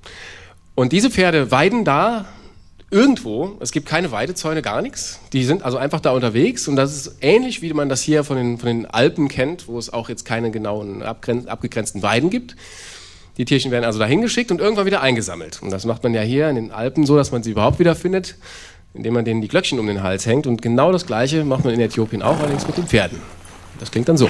[0.75, 2.25] Und diese Pferde weiden da
[2.91, 3.57] irgendwo.
[3.61, 5.19] Es gibt keine Weidezäune, gar nichts.
[5.31, 8.37] Die sind also einfach da unterwegs und das ist ähnlich, wie man das hier von
[8.37, 12.55] den, von den Alpen kennt, wo es auch jetzt keine genauen abgegrenzten Weiden gibt.
[13.37, 15.61] Die Tierchen werden also dahin geschickt und irgendwann wieder eingesammelt.
[15.61, 17.95] Und das macht man ja hier in den Alpen so, dass man sie überhaupt wieder
[17.95, 18.35] findet,
[18.93, 20.47] indem man denen die Glöckchen um den Hals hängt.
[20.47, 23.19] Und genau das Gleiche macht man in Äthiopien auch, allerdings mit den Pferden.
[23.79, 24.29] Das klingt dann so.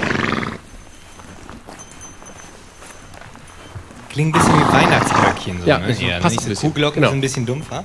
[4.10, 5.60] Klingt ein bisschen wie Weihnachtsglöckchen.
[5.62, 5.96] So, Ja, ne?
[6.00, 7.08] Eher, passt ein bisschen, Kuhglocken genau.
[7.08, 7.84] sind ein bisschen dumpfer.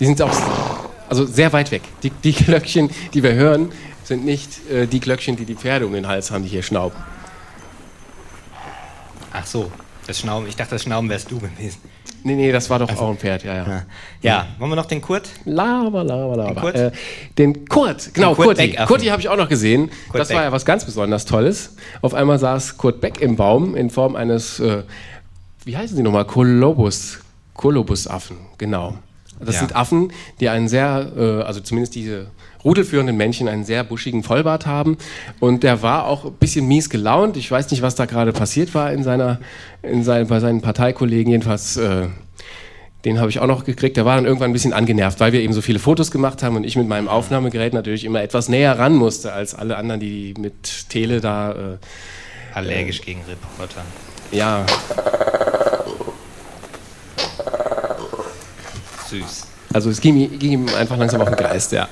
[0.00, 0.30] Die sind auch
[1.08, 1.82] also sehr weit weg.
[2.02, 3.72] Die, die Glöckchen, die wir hören,
[4.04, 6.96] sind nicht äh, die Glöckchen, die die Pferde um den Hals haben, die hier schnauben.
[9.32, 9.70] Ach so,
[10.06, 10.46] das Schnauben.
[10.48, 11.78] Ich dachte, das Schnauben wärst du gewesen.
[12.22, 13.66] Nee, nee, das war doch auch ein Pferd, ja, ja.
[13.66, 13.82] Ja.
[14.22, 15.28] ja, wollen wir noch den Kurt?
[15.44, 16.46] Lava, lava, lava.
[16.52, 16.74] Den Kurt?
[16.74, 16.92] Äh,
[17.36, 18.76] den Kurt, genau, Den Kurt Kurti.
[18.86, 19.90] Kurti habe ich auch noch gesehen.
[20.08, 20.44] Kurt das war Beck.
[20.46, 21.76] ja was ganz besonders Tolles.
[22.00, 24.84] Auf einmal saß Kurt Beck im Baum in Form eines, äh,
[25.66, 26.24] wie heißen sie nochmal?
[26.24, 27.18] Kolobus.
[27.52, 28.96] Kolobusaffen, genau.
[29.40, 29.60] Das Ja.
[29.60, 32.28] sind Affen, die einen sehr, äh, also zumindest diese
[32.64, 34.96] rudelführenden Männchen, einen sehr buschigen Vollbart haben.
[35.40, 37.36] Und der war auch ein bisschen mies gelaunt.
[37.36, 39.38] Ich weiß nicht, was da gerade passiert war in seiner,
[39.82, 41.30] in sein, bei seinen Parteikollegen.
[41.30, 42.08] Jedenfalls, äh,
[43.04, 43.96] den habe ich auch noch gekriegt.
[43.98, 46.56] Der war dann irgendwann ein bisschen angenervt, weil wir eben so viele Fotos gemacht haben
[46.56, 50.34] und ich mit meinem Aufnahmegerät natürlich immer etwas näher ran musste als alle anderen, die
[50.38, 51.76] mit Tele da, äh,
[52.54, 53.82] Allergisch gegen Reporter.
[54.30, 54.64] ja,
[59.10, 59.46] Süß.
[59.72, 61.88] also es ging, ging ihm einfach langsam auf den Geist, ja.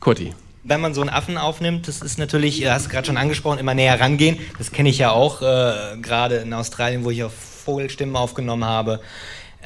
[0.00, 0.34] Kurti.
[0.64, 3.58] Wenn man so einen Affen aufnimmt, das ist natürlich, du hast es gerade schon angesprochen,
[3.58, 4.38] immer näher rangehen.
[4.58, 9.00] Das kenne ich ja auch, äh, gerade in Australien, wo ich auf Vogelstimmen aufgenommen habe.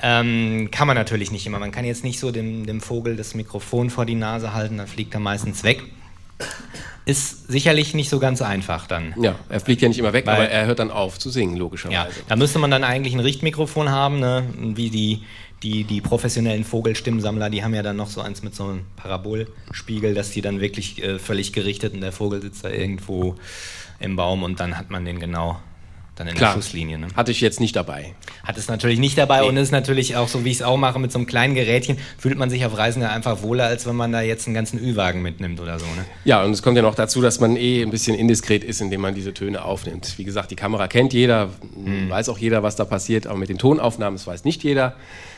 [0.03, 1.61] Ähm, kann man natürlich nicht immer.
[1.61, 4.89] Man kann jetzt nicht so dem, dem Vogel das Mikrofon vor die Nase halten, dann
[4.89, 5.85] fliegt er meistens weg.
[7.05, 9.15] Ist sicherlich nicht so ganz einfach dann.
[9.21, 11.57] Ja, er fliegt ja nicht immer weg, Weil- aber er hört dann auf zu singen,
[11.57, 11.97] logischerweise.
[11.97, 14.45] Ja, da müsste man dann eigentlich ein Richtmikrofon haben, ne?
[14.77, 15.23] wie die,
[15.65, 20.15] die, die professionellen Vogelstimmensammler, die haben ja dann noch so eins mit so einem Parabolspiegel,
[20.15, 23.37] dass die dann wirklich äh, völlig gerichtet und der Vogel sitzt da irgendwo
[23.99, 25.59] im Baum und dann hat man den genau
[26.17, 26.99] dann in Klar, der Schusslinie.
[26.99, 27.09] Ne?
[27.17, 28.15] hatte ich jetzt nicht dabei.
[28.45, 30.99] Hat es natürlich nicht dabei und ist natürlich auch so, wie ich es auch mache,
[30.99, 33.97] mit so einem kleinen Gerätchen, fühlt man sich auf Reisen ja einfach wohler, als wenn
[33.97, 35.87] man da jetzt einen ganzen Ü-Wagen mitnimmt oder so.
[35.87, 36.05] Ne?
[36.25, 39.01] Ja, und es kommt ja noch dazu, dass man eh ein bisschen indiskret ist, indem
[39.01, 40.15] man diese Töne aufnimmt.
[40.19, 41.51] Wie gesagt, die Kamera kennt jeder,
[42.09, 44.97] weiß auch jeder, was da passiert, aber mit den Tonaufnahmen, das weiß nicht jeder.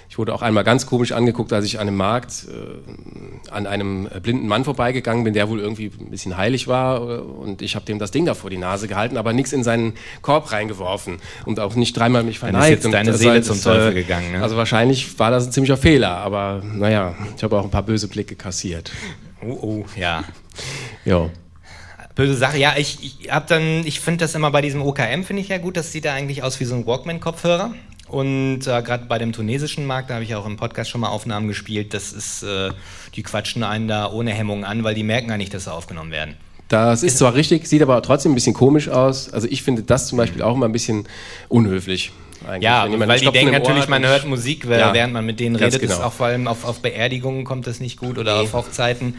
[0.09, 4.07] Ich wurde auch einmal ganz komisch angeguckt, als ich an einem Markt äh, an einem
[4.07, 7.75] äh, blinden Mann vorbeigegangen bin, der wohl irgendwie ein bisschen heilig war äh, und ich
[7.75, 11.19] habe dem das Ding da vor die Nase gehalten, aber nichts in seinen Korb reingeworfen
[11.47, 12.65] und auch nicht dreimal mich Dann verneigt.
[12.65, 14.43] ist jetzt Und deine das Seele zum äh, Teufel gegangen, ne?
[14.43, 18.09] Also wahrscheinlich war das ein ziemlicher Fehler, aber naja, ich habe auch ein paar böse
[18.09, 18.93] Blicke kassiert.
[19.43, 20.25] Oh, oh, ja.
[21.05, 21.31] Jo.
[22.15, 22.59] Böse Sache.
[22.59, 25.59] Ja, ich, ich hab dann, ich finde das immer bei diesem OKM finde ich ja
[25.59, 25.77] gut.
[25.77, 27.75] Das sieht ja eigentlich aus wie so ein Walkman-Kopfhörer.
[28.15, 31.09] Und äh, gerade bei dem tunesischen Markt, da habe ich auch im Podcast schon mal
[31.09, 31.93] Aufnahmen gespielt.
[31.95, 32.71] Das ist, äh,
[33.17, 36.13] die quatschen einen da ohne Hemmung an, weil die merken ja nicht, dass sie aufgenommen
[36.13, 36.37] werden.
[36.69, 39.33] Das ist zwar richtig, sieht aber trotzdem ein bisschen komisch aus.
[39.33, 41.07] Also ich finde das zum Beispiel auch immer ein bisschen
[41.49, 42.13] unhöflich.
[42.47, 42.63] eigentlich.
[42.63, 45.81] Ja, weil die denken natürlich, man hört Musik, Ja, während man mit denen redet.
[45.81, 45.97] Genau.
[46.03, 48.43] auch vor allem auf, auf Beerdigungen kommt das nicht gut oder Nee.
[48.45, 49.15] auf Hochzeiten.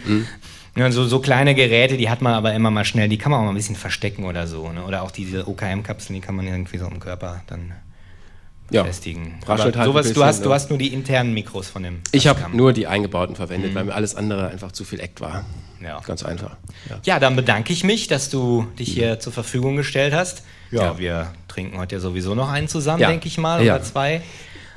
[0.77, 3.41] Ja, so, so kleine Geräte, die hat man aber immer mal schnell, die kann man
[3.41, 4.71] auch mal ein bisschen verstecken oder so.
[4.71, 4.83] Ne?
[4.83, 7.73] Oder auch diese OKM-Kapseln, die kann man irgendwie so im Körper dann
[8.71, 8.81] Ja.
[8.81, 9.35] befestigen.
[9.45, 12.01] Raschelt halt ein sowas, du, bisschen, hast, du hast nur die internen Mikros von dem.
[12.11, 15.45] Ich habe nur die eingebauten verwendet, weil mir alles andere einfach zu viel Act war.
[15.83, 15.99] Ja.
[15.99, 16.55] Ganz einfach.
[16.89, 16.99] Ja.
[17.03, 20.43] Ja, dann bedanke ich mich, dass du dich hier zur Verfügung gestellt hast.
[20.71, 23.09] Ja, wir trinken heute ja sowieso noch einen zusammen, Ja.
[23.09, 23.75] denke ich mal, Ja.
[23.75, 24.21] oder zwei.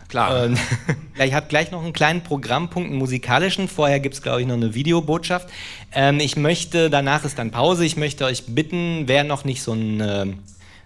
[0.09, 0.45] Klar.
[0.45, 0.57] Ähm,
[1.19, 3.69] ja, ich habe gleich noch einen kleinen Programmpunkt, einen musikalischen.
[3.69, 5.49] Vorher gibt es, glaube ich, noch eine Videobotschaft.
[5.93, 9.73] Ähm, ich möchte, danach ist dann Pause, ich möchte euch bitten, wer noch nicht so
[9.73, 10.35] eine,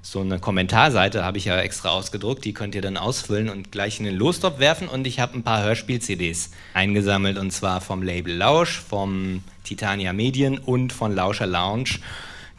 [0.05, 4.01] so eine Kommentarseite, habe ich ja extra ausgedruckt, die könnt ihr dann ausfüllen und gleich
[4.01, 4.89] in den Lostop werfen.
[4.89, 10.59] Und ich habe ein paar Hörspiel-CDs eingesammelt und zwar vom Label Lausch, vom Titania Medien
[10.59, 12.01] und von Lauscher Lounge.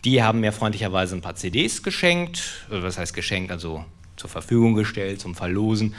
[0.05, 3.83] Die haben mir freundlicherweise ein paar CDs geschenkt, oder was heißt geschenkt, also
[4.15, 5.95] zur Verfügung gestellt zum Verlosen.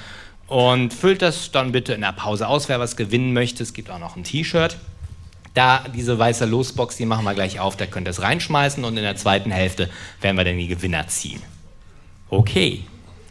[0.47, 3.63] Und füllt das dann bitte in der Pause aus, wer was gewinnen möchte.
[3.63, 4.79] Es gibt auch noch ein T-Shirt.
[5.55, 8.97] Da diese weiße Losbox, die machen wir gleich auf, da könnt ihr es reinschmeißen und
[8.97, 9.89] in der zweiten Hälfte
[10.21, 11.41] werden wir dann die Gewinner ziehen.
[12.29, 12.85] Okay.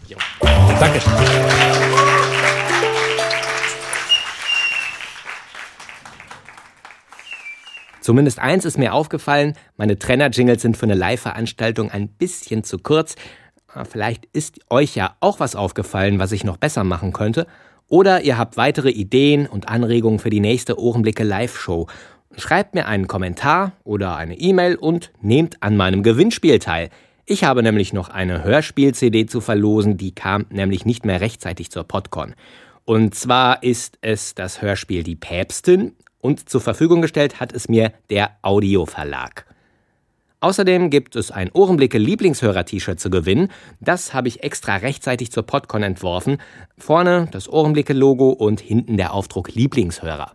[0.07, 0.17] Jo.
[0.79, 1.11] Dankeschön.
[7.99, 13.15] Zumindest eins ist mir aufgefallen, meine Trenner-Jingles sind für eine Live-Veranstaltung ein bisschen zu kurz.
[13.73, 17.47] Ah, Vielleicht ist euch ja auch was aufgefallen, was ich noch besser machen könnte.
[17.87, 21.87] Oder ihr habt weitere Ideen und Anregungen für die nächste Ohrenblicke Live-Show.
[22.37, 26.89] Schreibt mir einen Kommentar oder eine E-Mail und nehmt an meinem Gewinnspiel teil.
[27.25, 31.83] Ich habe nämlich noch eine Hörspiel-CD zu verlosen, die kam nämlich nicht mehr rechtzeitig zur
[31.83, 32.33] Podcon.
[32.85, 37.93] Und zwar ist es das Hörspiel Die Päpstin und zur Verfügung gestellt hat es mir
[38.09, 39.45] der Audioverlag.
[40.41, 43.47] Außerdem gibt es ein Ohrenblicke Lieblingshörer-T-Shirt zu gewinnen.
[43.79, 46.39] Das habe ich extra rechtzeitig zur Podcon entworfen.
[46.77, 50.33] Vorne das Ohrenblicke-Logo und hinten der Aufdruck Lieblingshörer.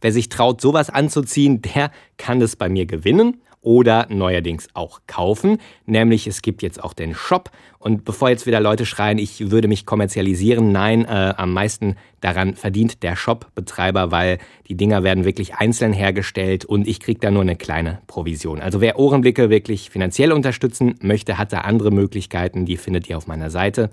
[0.00, 5.58] Wer sich traut, sowas anzuziehen, der kann es bei mir gewinnen oder neuerdings auch kaufen.
[5.84, 7.50] Nämlich es gibt jetzt auch den Shop.
[7.78, 12.54] Und bevor jetzt wieder Leute schreien, ich würde mich kommerzialisieren, nein, äh, am meisten daran
[12.54, 14.38] verdient der Shop-Betreiber, weil
[14.68, 18.60] die Dinger werden wirklich einzeln hergestellt und ich kriege da nur eine kleine Provision.
[18.60, 23.26] Also wer Ohrenblicke wirklich finanziell unterstützen möchte, hat da andere Möglichkeiten, die findet ihr auf
[23.26, 23.90] meiner Seite.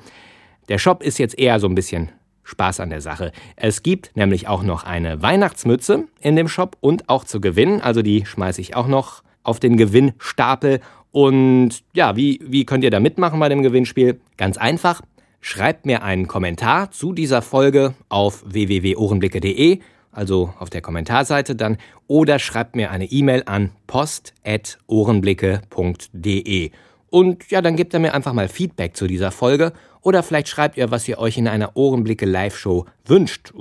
[0.70, 2.10] Der Shop ist jetzt eher so ein bisschen
[2.48, 3.34] Spaß an der Sache.
[3.58, 7.82] Es gibt nämlich auch noch eine Weihnachtsmütze in dem Shop und auch zu gewinnen.
[7.82, 10.80] Also die schmeiße ich auch noch auf den Gewinnstapel.
[11.12, 14.20] Und ja, wie, wie könnt ihr da mitmachen bei dem Gewinnspiel?
[14.38, 15.02] Ganz einfach.
[15.41, 19.80] Schreibt mir einen Kommentar zu dieser Folge auf www.ohrenblicke.de,
[20.12, 21.78] also auf der Kommentarseite dann,
[22.08, 26.72] oder schreibt mir eine E-Mail an post.ohrenblicke.de.
[27.10, 30.78] Und ja, dann gebt ihr mir einfach mal Feedback zu dieser Folge oder vielleicht schreibt
[30.78, 33.53] ihr, was ihr euch in einer Ohrenblicke Live-Show wünscht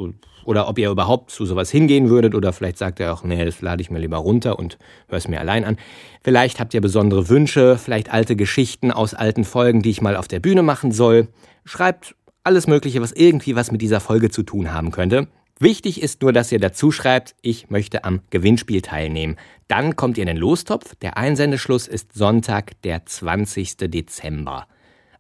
[0.45, 3.61] oder ob ihr überhaupt zu sowas hingehen würdet oder vielleicht sagt ihr auch, nee, das
[3.63, 4.79] lade ich mir lieber runter und
[5.09, 5.77] höre es mir allein an.
[6.23, 10.29] Vielleicht habt ihr besondere Wünsche, vielleicht alte Geschichten aus alten Folgen, die ich mal auf
[10.29, 11.29] der Bühne machen soll.
[11.65, 15.29] Schreibt alles Mögliche, was irgendwie was mit dieser Folge zu tun haben könnte.
[15.59, 19.37] Wichtig ist nur, dass ihr dazu schreibt, ich möchte am Gewinnspiel teilnehmen.
[19.69, 20.95] Dann kommt ihr in den Lostopf.
[20.97, 23.77] Der Einsendeschluss ist Sonntag, der 20.
[23.79, 24.67] Dezember.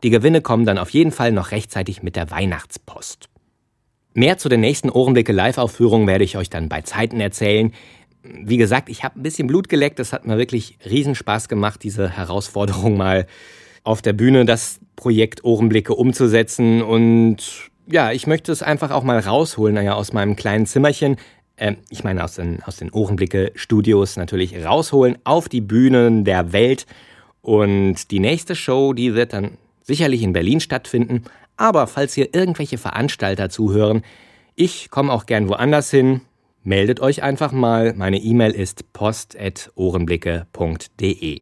[0.02, 3.30] Die Gewinne kommen dann auf jeden Fall noch rechtzeitig mit der Weihnachtspost.
[4.12, 7.72] Mehr zu den nächsten Ohrenblicke Live-Aufführungen werde ich euch dann bei Zeiten erzählen.
[8.22, 10.00] Wie gesagt, ich habe ein bisschen Blut geleckt.
[10.00, 13.26] Es hat mir wirklich Riesenspaß gemacht, diese Herausforderung mal
[13.84, 16.82] auf der Bühne das Projekt Ohrenblicke umzusetzen.
[16.82, 21.16] Und ja, ich möchte es einfach auch mal rausholen, naja, aus meinem kleinen Zimmerchen.
[21.56, 26.86] Ähm, ich meine, aus den, aus den Ohrenblicke-Studios natürlich rausholen auf die Bühnen der Welt.
[27.40, 31.24] Und die nächste Show, die wird dann sicherlich in Berlin stattfinden.
[31.56, 34.02] Aber falls hier irgendwelche Veranstalter zuhören,
[34.56, 36.22] ich komme auch gern woanders hin.
[36.62, 37.94] Meldet euch einfach mal.
[37.94, 41.38] Meine E-Mail ist post.ohrenblicke.de.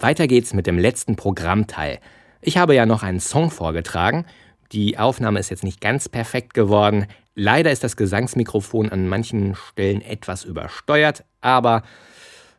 [0.00, 2.00] Weiter geht's mit dem letzten Programmteil.
[2.44, 4.26] Ich habe ja noch einen Song vorgetragen.
[4.72, 7.06] Die Aufnahme ist jetzt nicht ganz perfekt geworden.
[7.36, 11.84] Leider ist das Gesangsmikrofon an manchen Stellen etwas übersteuert, aber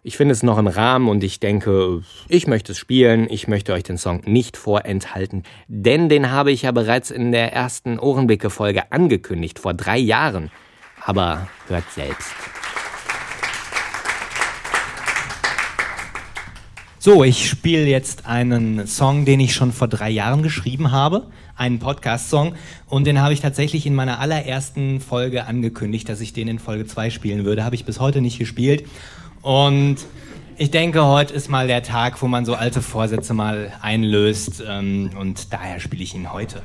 [0.02, 3.28] ich finde es noch im Rahmen und ich denke, ich möchte es spielen.
[3.30, 7.52] Ich möchte euch den Song nicht vorenthalten, denn den habe ich ja bereits in der
[7.52, 10.50] ersten Ohrenblicke-Folge angekündigt, vor drei Jahren.
[11.06, 12.34] Aber hört selbst.
[17.06, 21.28] So, ich spiele jetzt einen Song, den ich schon vor drei Jahren geschrieben habe,
[21.58, 22.56] einen Podcast-Song,
[22.88, 26.86] und den habe ich tatsächlich in meiner allerersten Folge angekündigt, dass ich den in Folge
[26.86, 27.66] 2 spielen würde.
[27.66, 28.88] Habe ich bis heute nicht gespielt.
[29.42, 29.98] Und
[30.56, 34.64] Ich denke, heute ist mal der Tag, wo man so alte Vorsätze mal einlöst.
[34.66, 36.62] Ähm, und daher spiele ich ihn heute.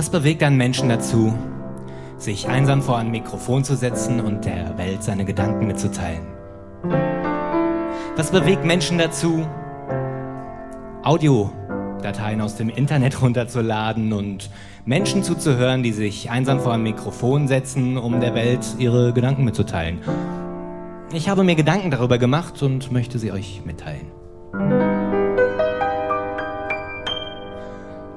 [0.00, 1.34] Was bewegt einen Menschen dazu,
[2.16, 6.22] sich einsam vor ein Mikrofon zu setzen und der Welt seine Gedanken mitzuteilen?
[8.16, 9.46] Was bewegt Menschen dazu,
[11.02, 14.48] Audiodateien aus dem Internet runterzuladen und
[14.86, 19.98] Menschen zuzuhören, die sich einsam vor ein Mikrofon setzen, um der Welt ihre Gedanken mitzuteilen?
[21.12, 24.10] Ich habe mir Gedanken darüber gemacht und möchte sie euch mitteilen.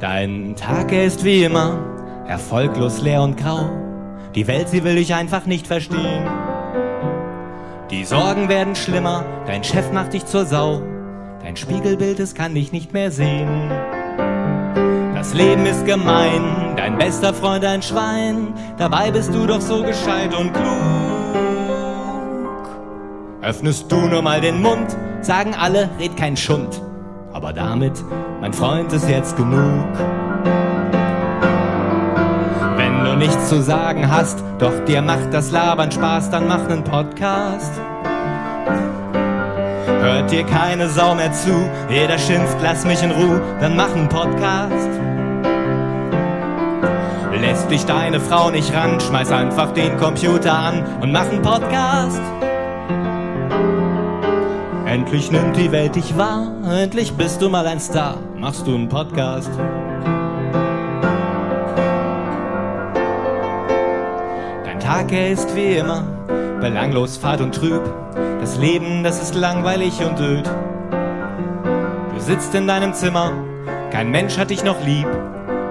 [0.04, 1.80] Dein Tag ist wie immer
[2.28, 3.70] erfolglos leer und grau.
[4.36, 6.28] Die Welt, sie will dich einfach nicht verstehen.
[7.90, 10.82] Die Sorgen werden schlimmer, dein Chef macht dich zur Sau.
[11.42, 13.72] Dein Spiegelbild, es kann dich nicht mehr sehen.
[15.16, 18.54] Das Leben ist gemein, dein bester Freund ein Schwein.
[18.78, 20.66] Dabei bist du doch so gescheit und klug.
[23.42, 26.82] Öffnest du nur mal den Mund, sagen alle, red kein Schund.
[27.34, 27.94] Aber damit,
[28.42, 29.88] mein Freund, ist jetzt genug.
[32.78, 36.84] Wenn du nichts zu sagen hast, doch dir macht das Labern Spaß, dann mach nen
[36.84, 37.72] Podcast.
[39.86, 44.10] Hört dir keine Sau mehr zu, jeder schimpft, lass mich in Ruhe, dann mach nen
[44.10, 44.90] Podcast.
[47.42, 52.22] Lässt dich deine Frau nicht ran, schmeiß einfach den Computer an und mach nen Podcast.
[54.94, 58.90] Endlich nimmt die Welt dich wahr, endlich bist du mal ein Star, machst du nen
[58.90, 59.50] Podcast.
[64.64, 66.04] Dein Tag, er ist wie immer,
[66.62, 67.82] belanglos, fad und trüb.
[68.40, 70.48] Das Leben, das ist langweilig und öd.
[72.14, 73.32] Du sitzt in deinem Zimmer,
[73.90, 75.08] kein Mensch hat dich noch lieb.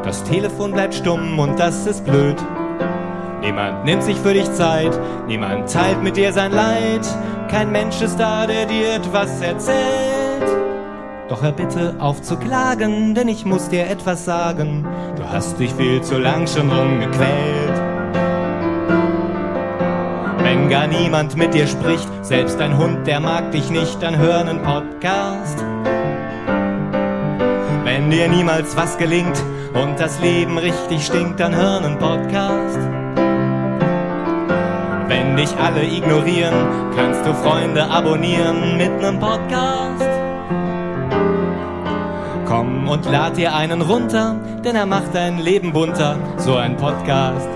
[0.02, 2.42] Das Telefon bleibt stumm und das ist blöd.
[3.40, 4.98] Niemand nimmt sich für dich Zeit,
[5.28, 7.06] niemand teilt mit dir sein Leid.
[7.52, 9.76] Kein Mensch ist da, der dir etwas erzählt.
[11.28, 14.88] Doch hör bitte auf zu klagen, denn ich muss dir etwas sagen.
[15.16, 17.76] Du hast dich viel zu lang schon rumgequält.
[20.38, 24.44] Wenn gar niemand mit dir spricht, selbst dein Hund, der mag dich nicht, dann hör
[24.44, 25.62] nen Podcast.
[27.84, 29.44] Wenn dir niemals was gelingt
[29.74, 33.01] und das Leben richtig stinkt, dann hör nen Podcast.
[35.32, 36.52] Wenn dich alle ignorieren,
[36.94, 40.04] kannst du Freunde abonnieren mit nem Podcast.
[42.44, 47.48] Komm und lad dir einen runter, denn er macht dein Leben bunter, so ein Podcast.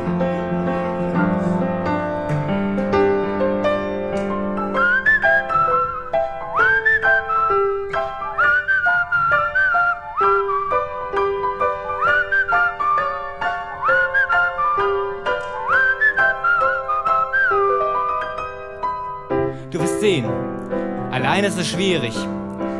[21.36, 22.14] Allein ist es schwierig,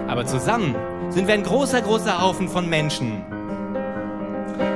[0.09, 0.75] aber zusammen
[1.11, 3.23] sind wir ein großer, großer Haufen von Menschen.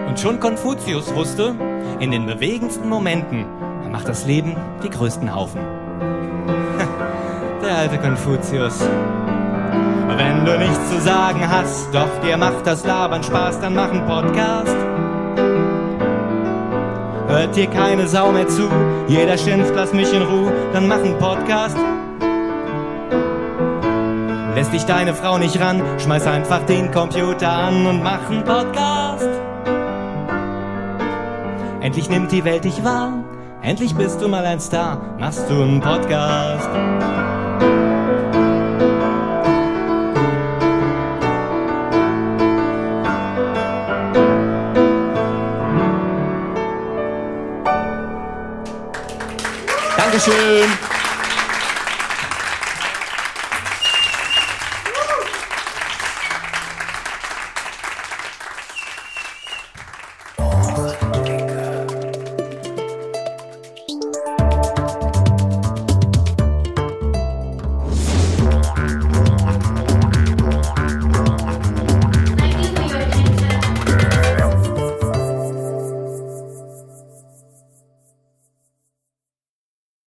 [0.07, 1.55] Und schon Konfuzius wusste,
[1.99, 3.47] in den bewegendsten Momenten
[3.91, 4.55] macht das Leben
[4.85, 5.63] die größten Haufen.
[7.63, 8.81] Der alte Konfuzius.
[10.15, 14.05] Wenn du nichts zu sagen hast, doch dir macht das Labern Spaß, dann mach einen
[14.05, 14.77] Podcast.
[17.29, 18.69] Hört dir keine Sau mehr zu,
[19.09, 21.79] jeder schimpft, lass mich in Ruhe, dann mach einen Podcast.
[24.55, 29.29] Lässt dich deine Frau nicht ran, schmeiß einfach den Computer an und mach einen Podcast.
[31.81, 33.25] Endlich nimmt die Welt dich wahr,
[33.63, 36.69] endlich bist du mal ein Star, machst du einen Podcast.
[49.97, 50.90] Dankeschön.